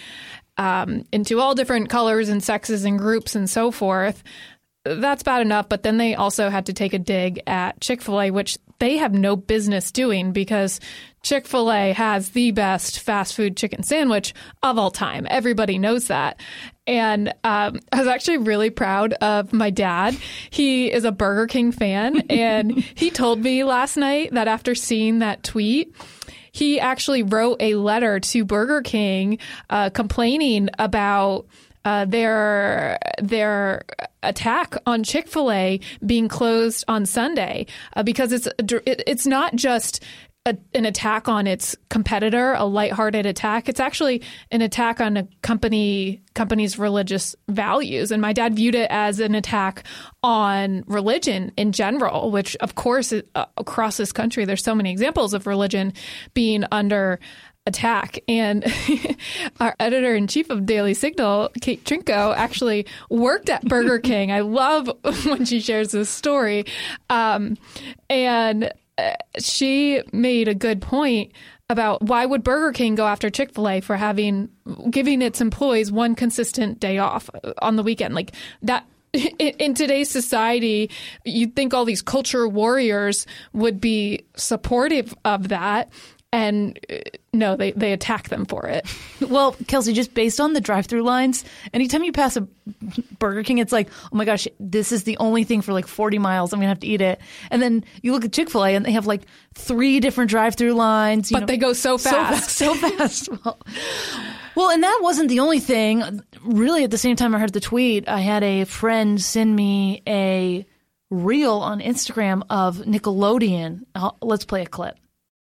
um, 0.59 1.05
into 1.13 1.41
all 1.41 1.55
different 1.55 1.89
colors 1.89 2.29
and 2.29 2.43
sexes 2.43 2.85
and 2.85 2.99
groups 2.99 3.35
and 3.35 3.49
so 3.49 3.71
forth. 3.71 4.23
That's 4.85 5.23
bad 5.23 5.43
enough, 5.43 5.69
but 5.69 5.83
then 5.83 5.99
they 5.99 6.15
also 6.15 6.51
had 6.51 6.67
to 6.67 6.73
take 6.73 6.93
a 6.93 6.99
dig 6.99 7.43
at 7.47 7.81
Chick 7.81 8.03
fil 8.03 8.21
A, 8.21 8.31
which 8.31 8.59
they 8.79 8.97
have 8.99 9.13
no 9.13 9.37
business 9.37 9.91
doing 9.91 10.33
because 10.33 10.81
Chick 11.23 11.47
fil 11.47 11.71
A 11.71 11.93
has 11.93 12.31
the 12.31 12.53
best 12.53 13.01
fast 13.01 13.35
food 13.35 13.57
chicken 13.57 13.83
sandwich 13.83 14.35
of 14.63 14.79
all 14.79 14.91
time. 14.91 15.27
Everybody 15.29 15.79
knows 15.79 16.09
that. 16.09 16.41
And 16.87 17.29
um, 17.45 17.81
I 17.93 17.99
was 17.99 18.07
actually 18.07 18.39
really 18.39 18.71
proud 18.71 19.13
of 19.15 19.53
my 19.53 19.71
dad. 19.71 20.17
He 20.49 20.91
is 20.91 21.05
a 21.05 21.13
Burger 21.13 21.47
King 21.47 21.73
fan, 21.73 22.21
and 22.31 22.79
he 22.79 23.11
told 23.11 23.41
me 23.41 23.65
last 23.65 23.97
night 23.97 24.33
that 24.33 24.49
after 24.49 24.75
seeing 24.75 25.19
that 25.19 25.43
tweet, 25.43 25.95
he 26.59 26.81
actually 26.81 27.23
wrote 27.23 27.59
a 27.61 27.75
letter 27.77 28.19
to 28.19 28.45
Burger 28.45 28.83
King 28.83 29.39
uh, 29.71 29.91
complaining 29.91 30.69
about. 30.79 31.47
Uh, 31.85 32.05
their 32.05 32.99
their 33.23 33.83
attack 34.23 34.75
on 34.85 35.05
Chick 35.05 35.27
Fil 35.27 35.51
A 35.51 35.81
being 36.05 36.29
closed 36.29 36.85
on 36.87 37.07
Sunday 37.07 37.67
uh, 37.95 38.03
because 38.03 38.31
it's 38.33 38.47
it's 38.59 39.27
not 39.27 39.55
just 39.55 40.05
a, 40.47 40.57
an 40.75 40.87
attack 40.87 41.29
on 41.29 41.47
its 41.47 41.77
competitor, 41.91 42.55
a 42.55 42.65
lighthearted 42.65 43.27
attack. 43.27 43.69
It's 43.69 43.81
actually 43.81 44.23
an 44.51 44.63
attack 44.63 45.01
on 45.01 45.17
a 45.17 45.29
company 45.43 46.23
company's 46.35 46.79
religious 46.79 47.35
values. 47.49 48.11
And 48.13 48.23
my 48.23 48.33
dad 48.33 48.55
viewed 48.55 48.75
it 48.75 48.89
as 48.91 49.21
an 49.21 49.35
attack 49.35 49.85
on 50.23 50.85
religion 50.87 51.53
in 51.57 51.73
general, 51.73 52.31
which 52.31 52.57
of 52.57 52.77
course 52.77 53.13
uh, 53.13 53.45
across 53.57 53.97
this 53.97 54.13
country 54.13 54.45
there's 54.45 54.63
so 54.63 54.75
many 54.75 54.91
examples 54.91 55.35
of 55.35 55.47
religion 55.47 55.93
being 56.35 56.65
under 56.71 57.19
attack. 57.67 58.19
And 58.27 58.65
our 59.61 59.77
editor 59.79 60.15
in 60.15 60.27
chief 60.27 60.51
of 60.51 60.67
Daily 60.67 60.95
Signal, 60.95 61.51
Kate 61.61 61.85
Trinko, 61.85 62.35
actually 62.35 62.87
worked 63.11 63.51
at 63.51 63.65
Burger 63.65 63.99
King. 63.99 64.33
I 64.33 64.41
love 64.41 64.91
when 65.03 65.45
she 65.45 65.61
shares 65.61 65.93
this 65.93 66.09
story. 66.09 66.65
Um, 67.11 67.57
and 68.09 68.73
she 69.39 70.03
made 70.13 70.49
a 70.49 70.55
good 70.55 70.81
point 70.81 71.33
about 71.71 72.03
why 72.03 72.25
would 72.25 72.43
Burger 72.43 72.73
King 72.73 72.95
go 72.95 73.07
after 73.07 73.31
Chick 73.31 73.53
Fil 73.53 73.69
A 73.69 73.81
for 73.81 73.97
having 73.97 74.49
giving 74.91 75.23
its 75.23 75.41
employees 75.41 75.93
one 75.93 76.15
consistent 76.15 76.81
day 76.81 76.99
off 76.99 77.29
on 77.61 77.77
the 77.77 77.83
weekend, 77.83 78.15
like 78.15 78.33
that. 78.63 78.87
In, 79.39 79.73
today's 79.73 80.11
society, 80.11 80.91
you'd 81.25 81.57
think 81.57 81.73
all 81.73 81.87
these 81.87 82.03
culture 82.03 82.47
warriors 82.47 83.27
would 83.55 83.81
be 83.81 84.27
supportive 84.37 85.15
of 85.25 85.49
that, 85.49 85.91
and 86.33 86.79
uh, 86.91 86.97
no, 87.33 87.57
they, 87.57 87.73
they 87.73 87.93
attack 87.93 88.29
them 88.29 88.45
for 88.45 88.67
it. 88.67 88.87
Well, 89.29 89.57
Kelsey, 89.67 89.93
just 89.93 90.15
based 90.15 90.41
on 90.41 90.55
the 90.55 90.61
drive 90.61 90.87
through 90.87 91.03
lines, 91.03 91.45
anytime 91.75 92.03
you 92.03 92.13
pass 92.13 92.37
a 92.37 92.43
Burger 93.19 93.43
King, 93.43 93.59
it's 93.59 93.73
like, 93.73 93.89
oh 94.11 94.17
my 94.17 94.25
gosh, 94.25 94.47
this 94.59 94.91
is 94.91 95.05
the 95.05 95.19
only 95.19 95.45
thing 95.45 95.61
for 95.61 95.73
like 95.75 95.87
40 95.87 96.19
miles. 96.19 96.53
I'm 96.53 96.61
going 96.61 96.67
to 96.67 96.71
have 96.71 96.81
to 96.81 96.87
eat 96.87 97.03
it. 97.03 97.21
And 97.51 97.61
then 97.61 97.85
you 98.01 98.13
look 98.13 98.25
at 98.25 98.33
Chick 98.33 98.49
fil 98.49 98.65
A 98.65 98.75
and 98.75 98.87
they 98.87 98.93
have 98.93 99.07
like 99.07 99.23
three 99.55 100.01
different 100.01 100.31
drive 100.31 100.55
through 100.55 100.73
lines. 100.75 101.31
but 101.31 101.41
know, 101.41 101.47
they 101.47 101.59
go 101.59 101.73
so 101.75 101.99
fast. 101.99 102.51
So 102.51 102.75
fast. 102.75 103.27
So 103.27 103.35
fast. 103.37 103.45
well, 103.45 103.59
well, 104.55 104.71
and 104.71 104.83
that 104.83 105.01
wasn't 105.03 105.29
the 105.29 105.41
only 105.41 105.61
thing. 105.61 106.23
Really, 106.43 106.85
at 106.85 106.91
the 106.91 106.97
same 106.97 107.17
time 107.17 107.35
I 107.35 107.39
heard 107.39 107.53
the 107.53 107.61
tweet, 107.61 108.09
I 108.09 108.21
had 108.21 108.43
a 108.45 108.65
friend 108.65 109.21
send 109.21 109.55
me 109.55 110.03
a 110.07 110.65
reel 111.11 111.55
on 111.57 111.81
Instagram 111.81 112.45
of 112.49 112.79
Nickelodeon. 112.79 113.85
I'll, 113.95 114.17
let's 114.23 114.45
play 114.45 114.63
a 114.63 114.67
clip. 114.67 114.97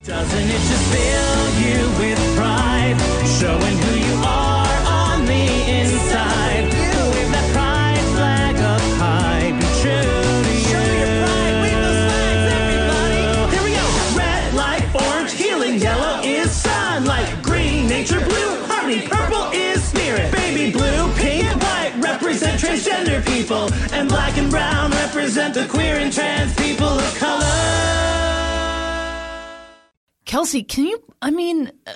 Doesn't 0.02 0.48
it 0.48 0.52
just 0.52 0.86
fill 0.94 1.60
you 1.60 1.76
with 2.00 2.18
pride? 2.34 2.96
Showing 3.38 3.76
who 3.76 3.98
you 4.00 4.14
are 4.24 4.76
on 4.88 5.26
the 5.26 5.44
inside. 5.68 6.72
You 6.72 7.12
wave 7.12 7.30
that 7.30 7.52
pride 7.52 8.00
flag 8.16 8.56
up 8.56 8.80
high. 8.96 9.52
Be 9.52 9.66
true 9.82 10.00
to 10.00 10.52
you. 10.56 10.64
Show 10.72 10.80
your 10.80 11.12
pride. 11.20 11.60
Wave 11.60 11.76
those 11.84 12.00
flags, 12.08 12.48
everybody. 12.48 13.52
Here 13.52 13.62
we 13.62 13.72
go. 13.76 14.16
Red 14.16 14.54
light, 14.54 14.88
orange, 14.94 15.32
healing. 15.32 15.78
Yellow 15.78 16.22
is 16.24 16.50
sunlight. 16.50 17.28
Green, 17.42 17.86
nature. 17.86 18.20
Blue, 18.20 18.64
harmony. 18.72 19.06
Purple 19.06 19.50
is 19.52 19.84
spirit. 19.84 20.32
Baby 20.32 20.72
blue, 20.72 21.12
pink, 21.16 21.44
white 21.60 21.92
represent 21.98 22.58
transgender 22.58 23.22
people. 23.26 23.68
And 23.92 24.08
black 24.08 24.38
and 24.38 24.50
brown 24.50 24.92
represent 24.92 25.52
the 25.52 25.66
queer 25.66 25.96
and 25.96 26.10
trans 26.10 26.54
people 26.54 26.88
of 26.88 27.18
color. 27.18 27.99
Kelsey, 30.40 30.62
can 30.62 30.86
you? 30.86 30.98
I 31.20 31.30
mean, 31.30 31.70
uh, 31.86 31.92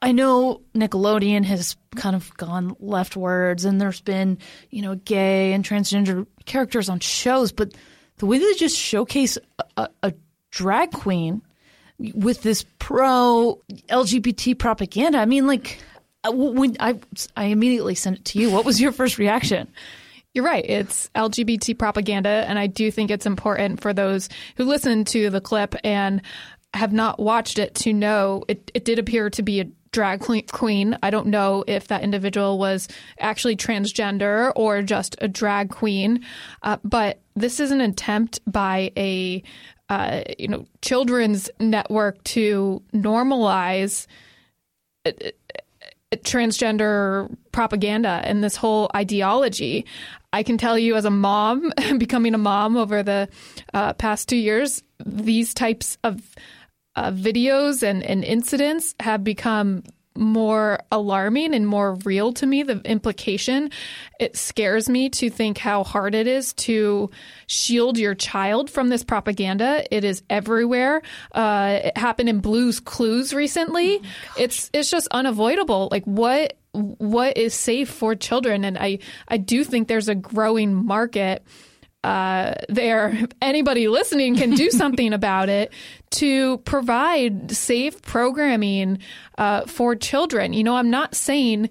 I 0.00 0.12
know 0.12 0.62
Nickelodeon 0.74 1.44
has 1.44 1.76
kind 1.94 2.16
of 2.16 2.34
gone 2.38 2.74
leftwards, 2.80 3.66
and 3.66 3.78
there's 3.78 4.00
been 4.00 4.38
you 4.70 4.80
know 4.80 4.94
gay 4.94 5.52
and 5.52 5.62
transgender 5.62 6.26
characters 6.46 6.88
on 6.88 7.00
shows, 7.00 7.52
but 7.52 7.74
the 8.16 8.24
way 8.24 8.38
they 8.38 8.54
just 8.54 8.78
showcase 8.78 9.36
a, 9.76 9.90
a, 10.02 10.14
drag 10.50 10.90
queen 10.92 11.42
with 12.14 12.40
this 12.40 12.64
pro 12.78 13.60
LGBT 13.90 14.58
propaganda, 14.58 15.18
I 15.18 15.26
mean, 15.26 15.46
like 15.46 15.78
uh, 16.24 16.32
when 16.32 16.78
I 16.80 16.98
I 17.36 17.44
immediately 17.44 17.94
sent 17.94 18.20
it 18.20 18.24
to 18.24 18.38
you. 18.38 18.50
What 18.50 18.64
was 18.64 18.80
your 18.80 18.90
first 18.90 19.18
reaction? 19.18 19.68
You're 20.32 20.44
right. 20.44 20.64
It's 20.66 21.10
LGBT 21.14 21.78
propaganda, 21.78 22.44
and 22.48 22.58
I 22.58 22.68
do 22.68 22.90
think 22.90 23.10
it's 23.10 23.26
important 23.26 23.82
for 23.82 23.92
those 23.92 24.30
who 24.56 24.64
listen 24.64 25.04
to 25.06 25.28
the 25.28 25.40
clip 25.40 25.74
and 25.84 26.22
have 26.74 26.92
not 26.92 27.18
watched 27.18 27.58
it 27.58 27.74
to 27.74 27.92
know 27.92 28.44
it, 28.48 28.70
it 28.74 28.84
did 28.84 28.98
appear 28.98 29.30
to 29.30 29.42
be 29.42 29.60
a 29.60 29.68
drag 29.90 30.20
queen. 30.20 30.98
I 31.02 31.10
don't 31.10 31.28
know 31.28 31.64
if 31.66 31.88
that 31.88 32.02
individual 32.02 32.58
was 32.58 32.88
actually 33.18 33.56
transgender 33.56 34.52
or 34.54 34.82
just 34.82 35.16
a 35.20 35.28
drag 35.28 35.70
queen, 35.70 36.24
uh, 36.62 36.76
but 36.84 37.20
this 37.34 37.60
is 37.60 37.70
an 37.70 37.80
attempt 37.80 38.40
by 38.46 38.92
a 38.96 39.42
uh, 39.88 40.22
you 40.38 40.48
know 40.48 40.66
children's 40.82 41.50
network 41.58 42.22
to 42.24 42.82
normalize 42.92 44.06
uh, 45.06 45.12
uh, 45.24 46.16
transgender 46.16 47.34
propaganda 47.52 48.20
and 48.24 48.44
this 48.44 48.56
whole 48.56 48.90
ideology. 48.94 49.86
I 50.32 50.42
can 50.42 50.58
tell 50.58 50.78
you, 50.78 50.94
as 50.94 51.06
a 51.06 51.10
mom, 51.10 51.72
becoming 51.98 52.34
a 52.34 52.38
mom 52.38 52.76
over 52.76 53.02
the 53.02 53.28
uh, 53.72 53.94
past 53.94 54.28
two 54.28 54.36
years, 54.36 54.82
these 55.04 55.54
types 55.54 55.96
of 56.04 56.20
uh, 56.98 57.12
videos 57.12 57.84
and, 57.84 58.02
and 58.02 58.24
incidents 58.24 58.96
have 58.98 59.22
become 59.22 59.84
more 60.16 60.80
alarming 60.90 61.54
and 61.54 61.64
more 61.64 61.94
real 62.04 62.32
to 62.32 62.44
me. 62.44 62.64
The 62.64 62.80
implication, 62.80 63.70
it 64.18 64.36
scares 64.36 64.88
me 64.88 65.08
to 65.10 65.30
think 65.30 65.58
how 65.58 65.84
hard 65.84 66.16
it 66.16 66.26
is 66.26 66.54
to 66.54 67.10
shield 67.46 67.98
your 67.98 68.16
child 68.16 68.68
from 68.68 68.88
this 68.88 69.04
propaganda. 69.04 69.84
It 69.94 70.02
is 70.02 70.24
everywhere. 70.28 71.02
Uh, 71.30 71.78
it 71.84 71.96
happened 71.96 72.30
in 72.30 72.40
Blue's 72.40 72.80
Clues 72.80 73.32
recently. 73.32 74.00
Oh 74.02 74.34
it's 74.36 74.68
it's 74.72 74.90
just 74.90 75.06
unavoidable. 75.12 75.86
Like 75.92 76.04
what 76.04 76.58
what 76.72 77.36
is 77.36 77.54
safe 77.54 77.88
for 77.88 78.16
children, 78.16 78.64
and 78.64 78.76
I 78.76 78.98
I 79.28 79.36
do 79.36 79.62
think 79.62 79.86
there's 79.86 80.08
a 80.08 80.16
growing 80.16 80.74
market 80.74 81.44
uh, 82.08 82.54
there, 82.70 83.18
anybody 83.42 83.86
listening 83.86 84.34
can 84.34 84.52
do 84.52 84.70
something 84.82 85.12
about 85.12 85.50
it 85.50 85.70
to 86.08 86.56
provide 86.58 87.52
safe 87.52 88.00
programming 88.00 88.98
uh, 89.36 89.66
for 89.66 89.94
children. 89.94 90.54
You 90.54 90.64
know, 90.64 90.74
I'm 90.74 90.88
not 90.88 91.14
saying 91.14 91.68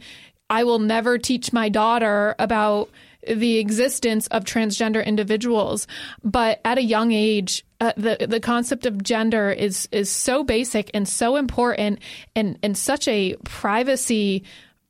I 0.47 0.63
will 0.63 0.77
never 0.77 1.17
teach 1.17 1.51
my 1.51 1.69
daughter 1.69 2.35
about 2.37 2.89
the 3.27 3.57
existence 3.57 4.27
of 4.27 4.43
transgender 4.43 5.03
individuals, 5.03 5.87
but 6.23 6.61
at 6.63 6.77
a 6.77 6.83
young 6.83 7.11
age, 7.11 7.65
uh, 7.81 7.93
the 7.97 8.27
the 8.29 8.39
concept 8.39 8.85
of 8.85 9.01
gender 9.01 9.49
is 9.49 9.89
is 9.91 10.07
so 10.07 10.43
basic 10.43 10.91
and 10.93 11.09
so 11.09 11.35
important 11.35 11.99
and 12.35 12.59
and 12.61 12.77
such 12.77 13.07
a 13.07 13.35
privacy 13.43 14.43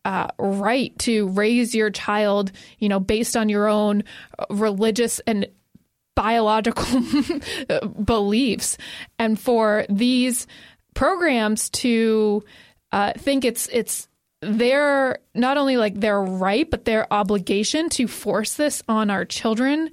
uh, 0.07 0.29
right 0.39 0.97
to 0.99 1.27
raise 1.27 1.75
your 1.75 1.89
child, 1.89 2.53
you 2.79 2.87
know, 2.87 2.99
based 2.99 3.35
on 3.35 3.49
your 3.49 3.67
own 3.67 4.05
religious 4.49 5.19
and 5.27 5.45
biological 6.15 7.03
beliefs, 8.05 8.77
and 9.19 9.37
for 9.37 9.85
these 9.89 10.47
programs 10.93 11.69
to 11.71 12.41
uh, 12.93 13.11
think 13.17 13.43
it's 13.43 13.67
it's 13.67 14.07
their 14.41 15.19
not 15.35 15.57
only 15.57 15.75
like 15.75 15.99
their 15.99 16.21
right 16.21 16.71
but 16.71 16.85
their 16.85 17.11
obligation 17.11 17.89
to 17.89 18.07
force 18.07 18.53
this 18.53 18.81
on 18.87 19.09
our 19.09 19.25
children 19.25 19.89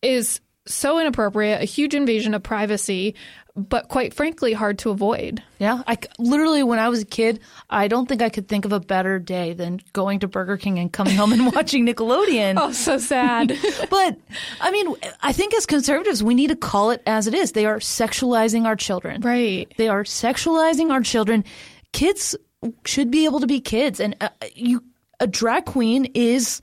is 0.00 0.40
so 0.66 0.98
inappropriate, 0.98 1.62
a 1.62 1.64
huge 1.64 1.94
invasion 1.94 2.34
of 2.34 2.42
privacy, 2.42 3.14
but 3.56 3.88
quite 3.88 4.14
frankly, 4.14 4.52
hard 4.52 4.78
to 4.78 4.90
avoid. 4.90 5.42
Yeah, 5.58 5.82
I 5.86 5.98
literally 6.18 6.62
when 6.62 6.78
I 6.78 6.88
was 6.88 7.02
a 7.02 7.06
kid, 7.06 7.40
I 7.68 7.88
don't 7.88 8.08
think 8.08 8.22
I 8.22 8.28
could 8.28 8.48
think 8.48 8.64
of 8.64 8.72
a 8.72 8.80
better 8.80 9.18
day 9.18 9.52
than 9.52 9.80
going 9.92 10.20
to 10.20 10.28
Burger 10.28 10.56
King 10.56 10.78
and 10.78 10.92
coming 10.92 11.16
home 11.16 11.32
and 11.32 11.46
watching 11.54 11.86
Nickelodeon. 11.86 12.54
oh, 12.58 12.72
so 12.72 12.98
sad. 12.98 13.48
but 13.90 14.18
I 14.60 14.70
mean, 14.70 14.94
I 15.22 15.32
think 15.32 15.54
as 15.54 15.66
conservatives, 15.66 16.22
we 16.22 16.34
need 16.34 16.48
to 16.48 16.56
call 16.56 16.90
it 16.90 17.02
as 17.06 17.26
it 17.26 17.34
is. 17.34 17.52
They 17.52 17.66
are 17.66 17.78
sexualizing 17.78 18.64
our 18.66 18.76
children. 18.76 19.20
Right. 19.22 19.72
They 19.76 19.88
are 19.88 20.04
sexualizing 20.04 20.90
our 20.90 21.00
children. 21.00 21.44
Kids 21.92 22.36
should 22.84 23.10
be 23.10 23.24
able 23.24 23.40
to 23.40 23.46
be 23.46 23.60
kids, 23.60 24.00
and 24.00 24.16
uh, 24.20 24.28
you 24.54 24.82
a 25.18 25.26
drag 25.26 25.66
queen 25.66 26.06
is 26.14 26.62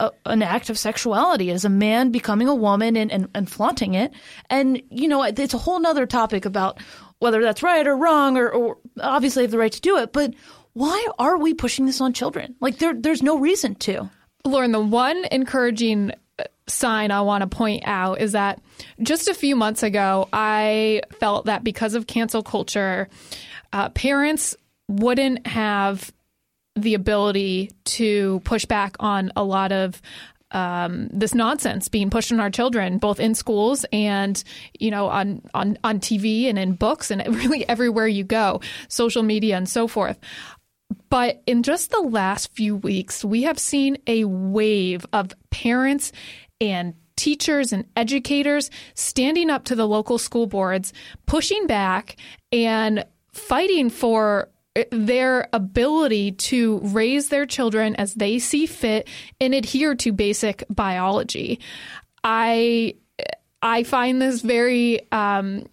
a, 0.00 0.10
an 0.26 0.42
act 0.42 0.70
of 0.70 0.78
sexuality 0.78 1.50
as 1.50 1.64
a 1.64 1.70
man 1.70 2.10
becoming 2.10 2.48
a 2.48 2.54
woman 2.54 2.96
and, 2.96 3.10
and, 3.10 3.28
and 3.34 3.50
flaunting 3.50 3.94
it. 3.94 4.12
And, 4.50 4.82
you 4.90 5.08
know, 5.08 5.22
it's 5.22 5.54
a 5.54 5.58
whole 5.58 5.80
nother 5.80 6.06
topic 6.06 6.44
about 6.44 6.80
whether 7.18 7.42
that's 7.42 7.62
right 7.62 7.86
or 7.86 7.96
wrong 7.96 8.36
or, 8.36 8.50
or 8.50 8.78
obviously 9.00 9.42
have 9.42 9.50
the 9.50 9.58
right 9.58 9.72
to 9.72 9.80
do 9.80 9.98
it. 9.98 10.12
But 10.12 10.34
why 10.74 11.06
are 11.18 11.38
we 11.38 11.54
pushing 11.54 11.86
this 11.86 12.00
on 12.00 12.12
children? 12.12 12.54
Like 12.60 12.78
there, 12.78 12.94
there's 12.94 13.22
no 13.22 13.38
reason 13.38 13.74
to. 13.76 14.10
Lauren, 14.44 14.72
the 14.72 14.80
one 14.80 15.24
encouraging 15.30 16.12
sign 16.68 17.10
I 17.10 17.22
want 17.22 17.42
to 17.42 17.46
point 17.56 17.84
out 17.86 18.20
is 18.20 18.32
that 18.32 18.60
just 19.02 19.28
a 19.28 19.34
few 19.34 19.56
months 19.56 19.82
ago, 19.82 20.28
I 20.32 21.02
felt 21.18 21.46
that 21.46 21.64
because 21.64 21.94
of 21.94 22.06
cancel 22.06 22.42
culture, 22.42 23.08
uh, 23.72 23.88
parents 23.90 24.54
wouldn't 24.88 25.46
have 25.46 26.12
the 26.76 26.94
ability 26.94 27.72
to 27.84 28.40
push 28.44 28.64
back 28.66 28.96
on 29.00 29.32
a 29.34 29.42
lot 29.42 29.72
of 29.72 30.00
um, 30.52 31.08
this 31.08 31.34
nonsense 31.34 31.88
being 31.88 32.10
pushed 32.10 32.30
on 32.30 32.38
our 32.38 32.50
children, 32.50 32.98
both 32.98 33.18
in 33.18 33.34
schools 33.34 33.84
and 33.92 34.42
you 34.78 34.90
know 34.90 35.08
on 35.08 35.42
on 35.54 35.78
on 35.82 35.98
TV 35.98 36.48
and 36.48 36.58
in 36.58 36.74
books 36.74 37.10
and 37.10 37.22
really 37.36 37.68
everywhere 37.68 38.06
you 38.06 38.24
go, 38.24 38.60
social 38.88 39.22
media 39.22 39.56
and 39.56 39.68
so 39.68 39.88
forth. 39.88 40.18
But 41.08 41.42
in 41.46 41.62
just 41.62 41.90
the 41.90 42.00
last 42.00 42.52
few 42.54 42.76
weeks, 42.76 43.24
we 43.24 43.42
have 43.42 43.58
seen 43.58 43.96
a 44.06 44.24
wave 44.24 45.04
of 45.12 45.32
parents 45.50 46.12
and 46.60 46.94
teachers 47.16 47.72
and 47.72 47.86
educators 47.96 48.70
standing 48.94 49.50
up 49.50 49.64
to 49.64 49.74
the 49.74 49.86
local 49.86 50.18
school 50.18 50.46
boards, 50.46 50.92
pushing 51.26 51.66
back 51.66 52.16
and 52.52 53.04
fighting 53.32 53.90
for 53.90 54.48
their 54.90 55.48
ability 55.52 56.32
to 56.32 56.78
raise 56.82 57.28
their 57.28 57.46
children 57.46 57.96
as 57.96 58.14
they 58.14 58.38
see 58.38 58.66
fit 58.66 59.08
and 59.40 59.54
adhere 59.54 59.94
to 59.96 60.12
basic 60.12 60.64
biology. 60.68 61.60
I 62.24 62.94
I 63.62 63.82
find 63.84 64.20
this 64.20 64.42
very 64.42 65.10
um, 65.12 65.66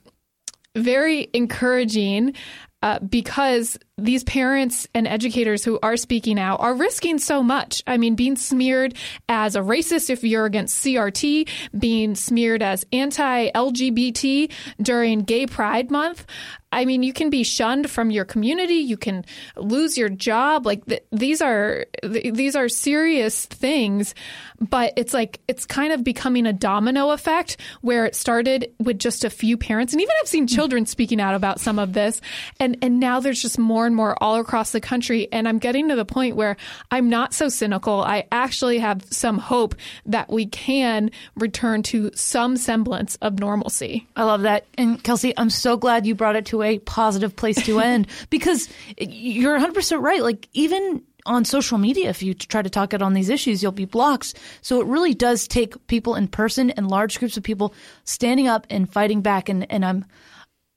very 0.76 1.30
encouraging 1.34 2.34
uh, 2.82 3.00
because 3.00 3.78
these 3.98 4.24
parents 4.24 4.88
and 4.96 5.08
educators 5.08 5.64
who 5.64 5.78
are 5.84 5.98
speaking 5.98 6.40
out 6.40 6.60
are 6.62 6.74
risking 6.74 7.20
so 7.20 7.44
much. 7.44 7.84
I 7.86 7.98
mean, 7.98 8.16
being 8.16 8.36
smeared 8.36 8.96
as 9.30 9.56
a 9.56 9.60
racist 9.60 10.10
if 10.10 10.24
you're 10.24 10.46
against 10.46 10.84
CRT, 10.84 11.48
being 11.78 12.16
smeared 12.16 12.64
as 12.64 12.86
anti 12.92 13.52
LGBT 13.52 14.52
during 14.82 15.22
Gay 15.22 15.46
Pride 15.46 15.92
Month. 15.92 16.26
I 16.74 16.86
mean, 16.86 17.04
you 17.04 17.14
can 17.14 17.30
be 17.30 17.44
shunned 17.44 17.90
from 17.90 18.10
your 18.10 18.26
community. 18.26 18.76
You 18.76 18.98
can 18.98 19.26
lose 19.56 19.96
your 19.96 20.10
job. 20.10 20.66
Like 20.66 20.84
th- 20.86 21.04
these 21.12 21.40
are 21.42 21.86
th- 22.02 22.34
these 22.34 22.56
are 22.56 22.68
serious 22.68 23.46
things, 23.46 24.16
but 24.60 24.94
it's 24.98 25.14
like 25.14 25.40
it's 25.48 25.68
kind 25.68 25.94
of 25.94 26.04
becoming 26.04 26.48
a 26.48 26.54
domino 26.54 27.12
effect 27.12 27.58
where 27.82 28.06
it 28.06 28.16
started 28.16 28.74
with 28.80 28.98
just 28.98 29.24
a 29.24 29.30
few 29.30 29.56
parents, 29.56 29.94
and 29.94 30.02
even 30.02 30.16
I've 30.20 30.28
seen 30.28 30.48
children 30.48 30.88
speaking 30.88 31.22
out 31.22 31.36
about 31.36 31.60
some 31.60 31.78
of 31.78 31.94
this, 31.94 32.22
and 32.60 32.76
and 32.82 33.00
now 33.00 33.20
there's 33.20 33.42
just 33.42 33.60
more 33.60 33.83
and 33.86 33.96
more 33.96 34.16
all 34.22 34.40
across 34.40 34.72
the 34.72 34.82
country. 34.82 35.28
And 35.32 35.48
I'm 35.48 35.60
getting 35.60 35.90
to 35.90 35.96
the 35.96 36.06
point 36.06 36.36
where 36.36 36.58
I'm 36.92 37.10
not 37.10 37.34
so 37.34 37.50
cynical. 37.50 38.02
I 38.02 38.28
actually 38.32 38.80
have 38.80 39.04
some 39.12 39.38
hope 39.38 39.76
that 40.06 40.30
we 40.32 40.46
can 40.46 41.12
return 41.36 41.84
to 41.84 42.12
some 42.16 42.58
semblance 42.58 43.16
of 43.18 43.40
normalcy. 43.40 44.08
I 44.16 44.24
love 44.24 44.42
that, 44.44 44.66
and 44.78 45.04
Kelsey, 45.04 45.34
I'm 45.38 45.50
so 45.50 45.78
glad 45.78 46.06
you 46.06 46.16
brought 46.16 46.36
it 46.36 46.46
to 46.48 46.62
a 46.62 46.80
positive 46.80 47.36
place 47.36 47.64
to 47.66 47.80
end 47.82 48.08
because 48.30 48.70
you're 48.98 49.58
100% 49.58 50.02
right. 50.02 50.22
Like, 50.22 50.48
even 50.54 51.04
on 51.26 51.46
social 51.46 51.78
media, 51.78 52.10
if 52.10 52.22
you 52.22 52.34
try 52.34 52.62
to 52.62 52.70
talk 52.70 52.94
out 52.94 53.02
on 53.02 53.14
these 53.14 53.30
issues, 53.30 53.64
you'll 53.64 53.72
be 53.72 53.86
blocked. 53.86 54.34
So 54.62 54.82
it 54.82 54.88
really 54.88 55.14
does 55.14 55.48
take 55.48 55.88
people 55.88 56.16
in 56.16 56.28
person 56.28 56.72
and 56.72 56.90
large 56.90 57.20
groups 57.20 57.38
of 57.38 57.44
people 57.44 57.74
standing 58.04 58.48
up 58.48 58.68
and 58.70 58.92
fighting 58.92 59.22
back. 59.22 59.50
And, 59.50 59.70
and 59.72 59.86
I'm 59.86 60.06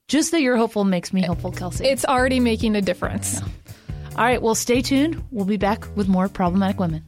just 0.08 0.30
that 0.30 0.40
you're 0.40 0.56
hopeful 0.56 0.84
makes 0.84 1.12
me 1.12 1.22
hopeful, 1.22 1.50
Kelsey. 1.50 1.84
It's 1.86 2.04
already 2.04 2.40
making 2.40 2.76
a 2.76 2.80
difference. 2.80 3.40
Yeah. 3.40 3.46
All 4.16 4.24
right, 4.24 4.40
well, 4.40 4.54
stay 4.54 4.80
tuned. 4.80 5.22
We'll 5.30 5.44
be 5.44 5.56
back 5.56 5.84
with 5.96 6.08
more 6.08 6.28
problematic 6.28 6.78
women. 6.78 7.04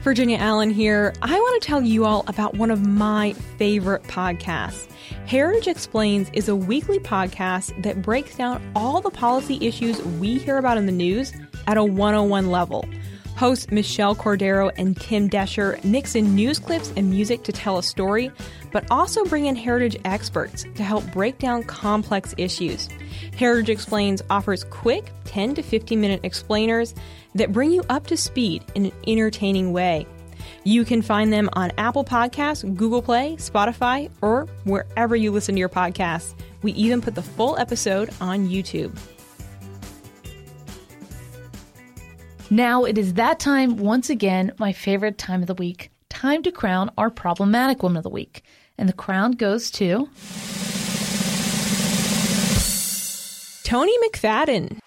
Virginia 0.00 0.36
Allen 0.38 0.70
here. 0.70 1.14
I 1.22 1.32
want 1.38 1.62
to 1.62 1.66
tell 1.66 1.82
you 1.82 2.04
all 2.04 2.24
about 2.26 2.56
one 2.56 2.72
of 2.72 2.84
my 2.84 3.34
favorite 3.56 4.02
podcasts. 4.04 4.90
Heritage 5.26 5.68
Explains 5.68 6.28
is 6.32 6.48
a 6.48 6.56
weekly 6.56 6.98
podcast 6.98 7.80
that 7.84 8.02
breaks 8.02 8.36
down 8.36 8.60
all 8.74 9.00
the 9.00 9.10
policy 9.10 9.64
issues 9.64 10.02
we 10.02 10.38
hear 10.38 10.58
about 10.58 10.76
in 10.76 10.86
the 10.86 10.92
news 10.92 11.32
at 11.68 11.76
a 11.76 11.84
101 11.84 12.50
level. 12.50 12.84
Hosts 13.42 13.72
Michelle 13.72 14.14
Cordero 14.14 14.70
and 14.76 14.96
Tim 14.96 15.28
Doescher 15.28 15.82
mix 15.82 16.14
in 16.14 16.32
news 16.32 16.60
clips 16.60 16.92
and 16.96 17.10
music 17.10 17.42
to 17.42 17.50
tell 17.50 17.76
a 17.76 17.82
story, 17.82 18.30
but 18.70 18.88
also 18.88 19.24
bring 19.24 19.46
in 19.46 19.56
heritage 19.56 19.96
experts 20.04 20.64
to 20.76 20.84
help 20.84 21.04
break 21.10 21.38
down 21.38 21.64
complex 21.64 22.36
issues. 22.38 22.88
Heritage 23.36 23.68
Explains 23.68 24.22
offers 24.30 24.62
quick 24.70 25.10
10 25.24 25.56
to 25.56 25.62
15 25.64 26.00
minute 26.00 26.20
explainers 26.22 26.94
that 27.34 27.50
bring 27.50 27.72
you 27.72 27.82
up 27.90 28.06
to 28.06 28.16
speed 28.16 28.64
in 28.76 28.86
an 28.86 28.92
entertaining 29.08 29.72
way. 29.72 30.06
You 30.62 30.84
can 30.84 31.02
find 31.02 31.32
them 31.32 31.50
on 31.54 31.72
Apple 31.78 32.04
Podcasts, 32.04 32.62
Google 32.76 33.02
Play, 33.02 33.34
Spotify, 33.40 34.08
or 34.20 34.46
wherever 34.62 35.16
you 35.16 35.32
listen 35.32 35.56
to 35.56 35.58
your 35.58 35.68
podcasts. 35.68 36.36
We 36.62 36.74
even 36.74 37.00
put 37.00 37.16
the 37.16 37.22
full 37.22 37.58
episode 37.58 38.10
on 38.20 38.46
YouTube. 38.46 38.96
Now 42.52 42.84
it 42.84 42.98
is 42.98 43.14
that 43.14 43.40
time 43.40 43.78
once 43.78 44.10
again, 44.10 44.52
my 44.58 44.74
favorite 44.74 45.16
time 45.16 45.40
of 45.40 45.46
the 45.46 45.54
week. 45.54 45.90
Time 46.10 46.42
to 46.42 46.52
crown 46.52 46.90
our 46.98 47.08
problematic 47.08 47.82
woman 47.82 47.96
of 47.96 48.02
the 48.02 48.10
week. 48.10 48.42
And 48.76 48.90
the 48.90 48.92
crown 48.92 49.32
goes 49.32 49.70
to 49.70 50.06
Toni 53.64 53.96
McFadden. 54.06 54.80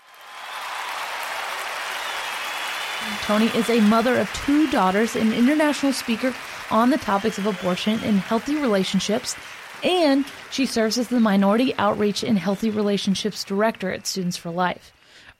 Toni 3.23 3.47
is 3.57 3.67
a 3.71 3.81
mother 3.81 4.19
of 4.19 4.31
two 4.33 4.69
daughters, 4.69 5.15
an 5.15 5.33
international 5.33 5.91
speaker 5.91 6.35
on 6.69 6.91
the 6.91 6.99
topics 6.99 7.39
of 7.39 7.47
abortion 7.47 7.99
and 8.03 8.19
healthy 8.19 8.57
relationships, 8.57 9.35
and 9.83 10.23
she 10.51 10.67
serves 10.67 10.99
as 10.99 11.07
the 11.07 11.19
Minority 11.19 11.73
Outreach 11.79 12.23
and 12.23 12.37
Healthy 12.37 12.69
Relationships 12.69 13.43
Director 13.43 13.91
at 13.91 14.05
Students 14.05 14.37
for 14.37 14.51
Life. 14.51 14.91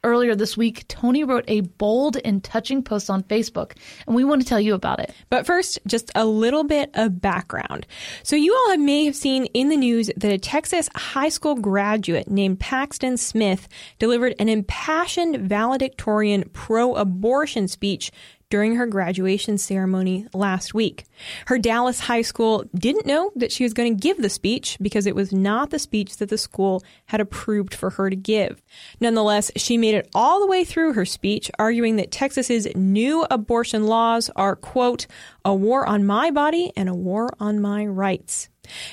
Earlier 0.05 0.35
this 0.35 0.55
week, 0.55 0.87
Toni 0.87 1.23
wrote 1.23 1.45
a 1.47 1.61
bold 1.61 2.17
and 2.23 2.43
touching 2.43 2.83
post 2.83 3.09
on 3.09 3.23
Facebook, 3.23 3.71
and 4.05 4.15
we 4.15 4.23
want 4.23 4.39
to 4.39 4.47
tell 4.47 4.59
you 4.59 4.75
about 4.75 4.99
it. 4.99 5.11
But 5.31 5.47
first, 5.47 5.79
just 5.87 6.11
a 6.13 6.27
little 6.27 6.63
bit 6.63 6.91
of 6.93 7.19
background. 7.19 7.87
So, 8.21 8.35
you 8.35 8.53
all 8.53 8.77
may 8.77 9.05
have 9.05 9.15
seen 9.15 9.45
in 9.45 9.69
the 9.69 9.77
news 9.77 10.11
that 10.15 10.31
a 10.31 10.37
Texas 10.37 10.89
high 10.93 11.29
school 11.29 11.55
graduate 11.55 12.29
named 12.29 12.59
Paxton 12.59 13.17
Smith 13.17 13.67
delivered 13.97 14.35
an 14.37 14.47
impassioned 14.47 15.37
valedictorian 15.49 16.47
pro 16.53 16.93
abortion 16.93 17.67
speech 17.67 18.11
during 18.55 18.77
her 18.77 18.87
graduation 18.87 19.57
ceremony 19.57 20.25
last 20.33 20.73
week. 20.73 21.03
Her 21.47 21.57
Dallas 21.57 21.99
high 21.99 22.21
school 22.21 22.63
didn't 22.73 23.05
know 23.05 23.33
that 23.35 23.51
she 23.51 23.65
was 23.65 23.73
going 23.73 23.93
to 23.93 24.01
give 24.01 24.21
the 24.21 24.29
speech 24.29 24.77
because 24.81 25.05
it 25.05 25.13
was 25.13 25.33
not 25.33 25.71
the 25.71 25.77
speech 25.77 26.15
that 26.15 26.29
the 26.29 26.37
school 26.37 26.81
had 27.07 27.19
approved 27.19 27.75
for 27.75 27.89
her 27.89 28.09
to 28.09 28.15
give. 28.15 28.63
Nonetheless, 29.01 29.51
she 29.57 29.77
made 29.77 29.93
it 29.93 30.09
all 30.15 30.39
the 30.39 30.47
way 30.47 30.63
through 30.63 30.93
her 30.93 31.03
speech, 31.03 31.51
arguing 31.59 31.97
that 31.97 32.11
Texas's 32.11 32.65
new 32.77 33.27
abortion 33.29 33.87
laws 33.87 34.29
are, 34.37 34.55
quote, 34.55 35.05
a 35.43 35.53
war 35.53 35.85
on 35.85 36.05
my 36.05 36.31
body 36.31 36.71
and 36.77 36.87
a 36.87 36.95
war 36.95 37.29
on 37.41 37.59
my 37.59 37.85
rights. 37.85 38.47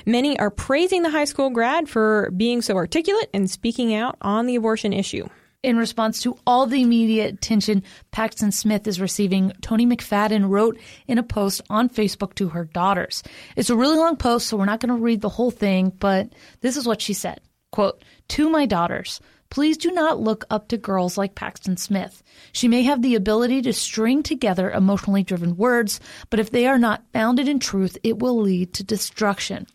Many 0.05 0.37
are 0.39 0.51
praising 0.51 1.03
the 1.03 1.09
high 1.09 1.23
school 1.23 1.51
grad 1.51 1.87
for 1.87 2.31
being 2.35 2.61
so 2.61 2.75
articulate 2.75 3.29
and 3.33 3.49
speaking 3.49 3.95
out 3.95 4.17
on 4.19 4.45
the 4.45 4.57
abortion 4.57 4.91
issue. 4.91 5.29
In 5.63 5.77
response 5.77 6.21
to 6.23 6.37
all 6.45 6.65
the 6.65 6.83
media 6.83 7.25
attention 7.29 7.83
Paxton 8.11 8.51
Smith 8.51 8.85
is 8.85 8.99
receiving, 8.99 9.53
Toni 9.61 9.85
McFadden 9.85 10.49
wrote 10.49 10.77
in 11.07 11.17
a 11.17 11.23
post 11.23 11.61
on 11.69 11.87
Facebook 11.87 12.33
to 12.35 12.49
her 12.49 12.65
daughters. 12.65 13.23
It's 13.55 13.69
a 13.69 13.75
really 13.75 13.97
long 13.97 14.17
post, 14.17 14.47
so 14.47 14.57
we're 14.57 14.65
not 14.65 14.81
going 14.81 14.93
to 14.93 15.01
read 15.01 15.21
the 15.21 15.29
whole 15.29 15.51
thing, 15.51 15.93
but 15.97 16.33
this 16.59 16.75
is 16.75 16.85
what 16.85 17.01
she 17.01 17.13
said. 17.13 17.39
Quote, 17.71 18.03
to 18.27 18.49
my 18.49 18.65
daughters, 18.65 19.21
please 19.49 19.77
do 19.77 19.91
not 19.93 20.19
look 20.19 20.43
up 20.49 20.67
to 20.67 20.77
girls 20.77 21.17
like 21.17 21.33
Paxton 21.33 21.77
Smith. 21.77 22.21
She 22.51 22.67
may 22.67 22.83
have 22.83 23.01
the 23.01 23.15
ability 23.15 23.61
to 23.61 23.71
string 23.71 24.21
together 24.21 24.69
emotionally 24.69 25.23
driven 25.23 25.55
words, 25.55 26.01
but 26.29 26.41
if 26.41 26.51
they 26.51 26.67
are 26.67 26.77
not 26.77 27.05
founded 27.13 27.47
in 27.47 27.59
truth, 27.59 27.97
it 28.03 28.19
will 28.19 28.37
lead 28.37 28.73
to 28.73 28.83
destruction. 28.83 29.65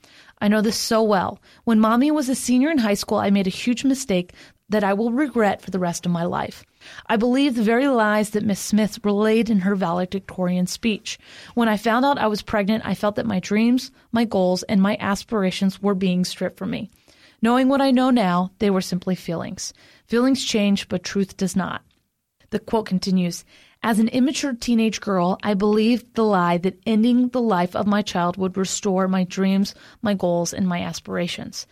I 0.40 0.48
know 0.48 0.60
this 0.60 0.76
so 0.76 1.02
well. 1.02 1.40
When 1.64 1.80
mommy 1.80 2.10
was 2.10 2.28
a 2.28 2.34
senior 2.34 2.70
in 2.70 2.78
high 2.78 2.94
school, 2.94 3.18
I 3.18 3.30
made 3.30 3.46
a 3.46 3.50
huge 3.50 3.84
mistake 3.84 4.34
that 4.68 4.84
I 4.84 4.92
will 4.92 5.12
regret 5.12 5.62
for 5.62 5.70
the 5.70 5.78
rest 5.78 6.04
of 6.04 6.12
my 6.12 6.24
life. 6.24 6.64
I 7.06 7.16
believe 7.16 7.54
the 7.54 7.62
very 7.62 7.88
lies 7.88 8.30
that 8.30 8.44
Miss 8.44 8.60
Smith 8.60 9.04
relayed 9.04 9.50
in 9.50 9.60
her 9.60 9.74
valedictorian 9.74 10.66
speech. 10.66 11.18
When 11.54 11.68
I 11.68 11.76
found 11.76 12.04
out 12.04 12.18
I 12.18 12.26
was 12.26 12.42
pregnant, 12.42 12.84
I 12.86 12.94
felt 12.94 13.16
that 13.16 13.26
my 13.26 13.40
dreams, 13.40 13.90
my 14.12 14.24
goals, 14.24 14.62
and 14.64 14.80
my 14.80 14.96
aspirations 15.00 15.82
were 15.82 15.94
being 15.94 16.24
stripped 16.24 16.58
from 16.58 16.70
me. 16.70 16.90
Knowing 17.40 17.68
what 17.68 17.80
I 17.80 17.92
know 17.92 18.10
now, 18.10 18.50
they 18.58 18.68
were 18.68 18.80
simply 18.80 19.14
feelings. 19.14 19.72
Feelings 20.06 20.44
change, 20.44 20.88
but 20.88 21.04
truth 21.04 21.36
does 21.36 21.54
not. 21.54 21.82
The 22.50 22.58
quote 22.58 22.86
continues 22.86 23.44
As 23.82 23.98
an 23.98 24.08
immature 24.08 24.54
teenage 24.54 25.00
girl, 25.00 25.38
I 25.42 25.54
believed 25.54 26.14
the 26.14 26.24
lie 26.24 26.58
that 26.58 26.80
ending 26.86 27.28
the 27.28 27.40
life 27.40 27.76
of 27.76 27.86
my 27.86 28.02
child 28.02 28.36
would 28.36 28.56
restore 28.56 29.06
my 29.06 29.24
dreams, 29.24 29.74
my 30.02 30.14
goals, 30.14 30.52
and 30.52 30.66
my 30.66 30.80
aspirations. 30.80 31.66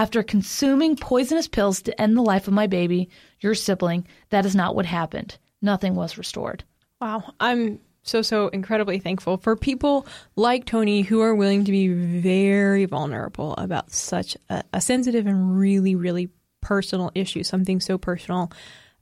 After 0.00 0.22
consuming 0.22 0.96
poisonous 0.96 1.46
pills 1.46 1.82
to 1.82 2.00
end 2.00 2.16
the 2.16 2.22
life 2.22 2.48
of 2.48 2.54
my 2.54 2.66
baby, 2.66 3.10
your 3.40 3.54
sibling, 3.54 4.06
that 4.30 4.46
is 4.46 4.56
not 4.56 4.74
what 4.74 4.86
happened. 4.86 5.36
Nothing 5.60 5.94
was 5.94 6.16
restored. 6.16 6.64
Wow. 7.02 7.34
I'm 7.38 7.80
so, 8.02 8.22
so 8.22 8.48
incredibly 8.48 8.98
thankful 8.98 9.36
for 9.36 9.56
people 9.56 10.06
like 10.36 10.64
Toni 10.64 11.02
who 11.02 11.20
are 11.20 11.34
willing 11.34 11.66
to 11.66 11.70
be 11.70 11.88
very 11.88 12.86
vulnerable 12.86 13.52
about 13.58 13.92
such 13.92 14.38
a, 14.48 14.64
a 14.72 14.80
sensitive 14.80 15.26
and 15.26 15.58
really, 15.58 15.94
really 15.94 16.30
personal 16.62 17.12
issue, 17.14 17.42
something 17.42 17.78
so 17.78 17.98
personal 17.98 18.50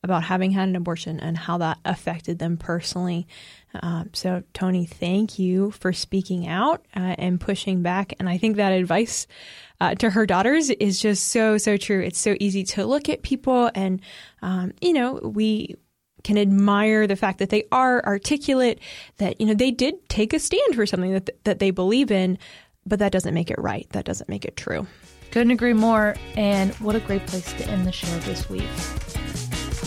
about 0.03 0.25
having 0.25 0.51
had 0.51 0.69
an 0.69 0.75
abortion 0.75 1.21
and 1.21 1.39
how 1.39 1.59
that 1.59 1.79
affected 1.85 2.41
them 2.41 2.57
personally. 2.57 3.29
Um, 3.75 4.11
so, 4.13 4.43
Toni, 4.55 4.87
thank 4.87 5.39
you 5.39 5.71
for 5.73 5.93
speaking 5.93 6.47
out 6.47 6.85
uh, 6.97 7.15
and 7.19 7.41
pushing 7.41 7.83
back. 7.83 8.15
And 8.19 8.29
I 8.29 8.39
think 8.39 8.57
that 8.57 8.73
advice 8.73 9.27
uh, 9.81 9.95
to 9.97 10.11
her 10.11 10.27
daughters 10.27 10.71
is 10.71 11.01
just 11.01 11.29
so, 11.29 11.59
so 11.59 11.77
true. 11.77 12.01
It's 12.01 12.19
so 12.19 12.37
easy 12.41 12.65
to 12.65 12.87
look 12.87 13.09
at 13.09 13.23
people 13.23 13.71
and, 13.75 14.01
um, 14.43 14.73
you 14.81 14.93
know, 14.93 15.21
we 15.23 15.77
can 16.25 16.37
admire 16.37 17.07
the 17.07 17.17
fact 17.17 17.39
that 17.39 17.51
they 17.51 17.65
are 17.71 18.05
articulate, 18.05 18.81
that, 19.19 19.41
you 19.41 19.47
know, 19.47 19.55
they 19.55 19.71
did 19.71 20.09
take 20.09 20.33
a 20.33 20.39
stand 20.39 20.75
for 20.75 20.85
something 20.85 21.13
that, 21.13 21.31
that 21.45 21.59
they 21.59 21.71
believe 21.71 22.11
in, 22.11 22.39
but 22.87 22.99
that 22.99 23.13
doesn't 23.13 23.35
make 23.35 23.51
it 23.51 23.59
right. 23.59 23.87
That 23.91 24.05
doesn't 24.05 24.29
make 24.29 24.45
it 24.45 24.57
true. 24.57 24.87
Couldn't 25.31 25.53
agree 25.53 25.75
more. 25.75 26.17
And 26.37 26.75
what 26.77 26.97
a 26.97 27.01
great 27.01 27.27
place 27.27 27.53
to 27.53 27.69
end 27.69 27.87
the 27.87 27.93
show 27.93 28.19
this 28.21 28.49
week. 28.49 28.63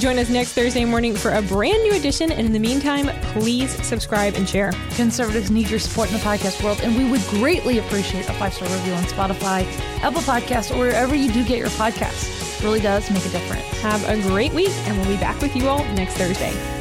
Join 0.02 0.18
us 0.18 0.32
next 0.32 0.54
Thursday 0.54 0.84
morning 0.84 1.16
for 1.16 1.30
a 1.30 1.44
brand 1.44 1.84
new 1.84 1.94
edition. 1.94 2.32
And 2.32 2.48
in 2.48 2.54
the 2.54 2.60
meantime, 2.60 3.10
please 3.34 3.70
subscribe 3.86 4.34
and 4.34 4.50
share. 4.50 4.72
Conservatives 4.96 5.52
need 5.52 5.70
your 5.70 5.78
support 5.78 6.12
in 6.12 6.18
the 6.18 6.24
podcast 6.24 6.64
world, 6.64 6.80
and 6.82 6.98
we 6.98 7.08
would 7.08 7.22
greatly 7.28 7.78
appreciate 7.78 8.28
a 8.28 8.34
five 8.34 8.52
star 8.52 8.68
review 8.68 8.94
on 8.94 9.04
Spotify, 9.04 9.64
Apple 10.02 10.22
Podcasts, 10.22 10.76
or 10.76 10.80
wherever 10.80 11.14
you 11.14 11.32
do 11.32 11.46
get 11.46 11.60
your 11.60 11.70
podcasts. 11.70 12.58
It 12.58 12.64
really 12.64 12.80
does 12.80 13.12
make 13.12 13.24
a 13.28 13.30
difference. 13.30 13.64
Have 13.82 14.04
a 14.10 14.20
great 14.28 14.54
week, 14.54 14.72
and 14.88 14.98
we'll 14.98 15.08
be 15.08 15.18
back 15.18 15.40
with 15.40 15.56
you 15.56 15.68
all 15.70 15.86
next 15.94 16.16
Thursday. 16.16 16.81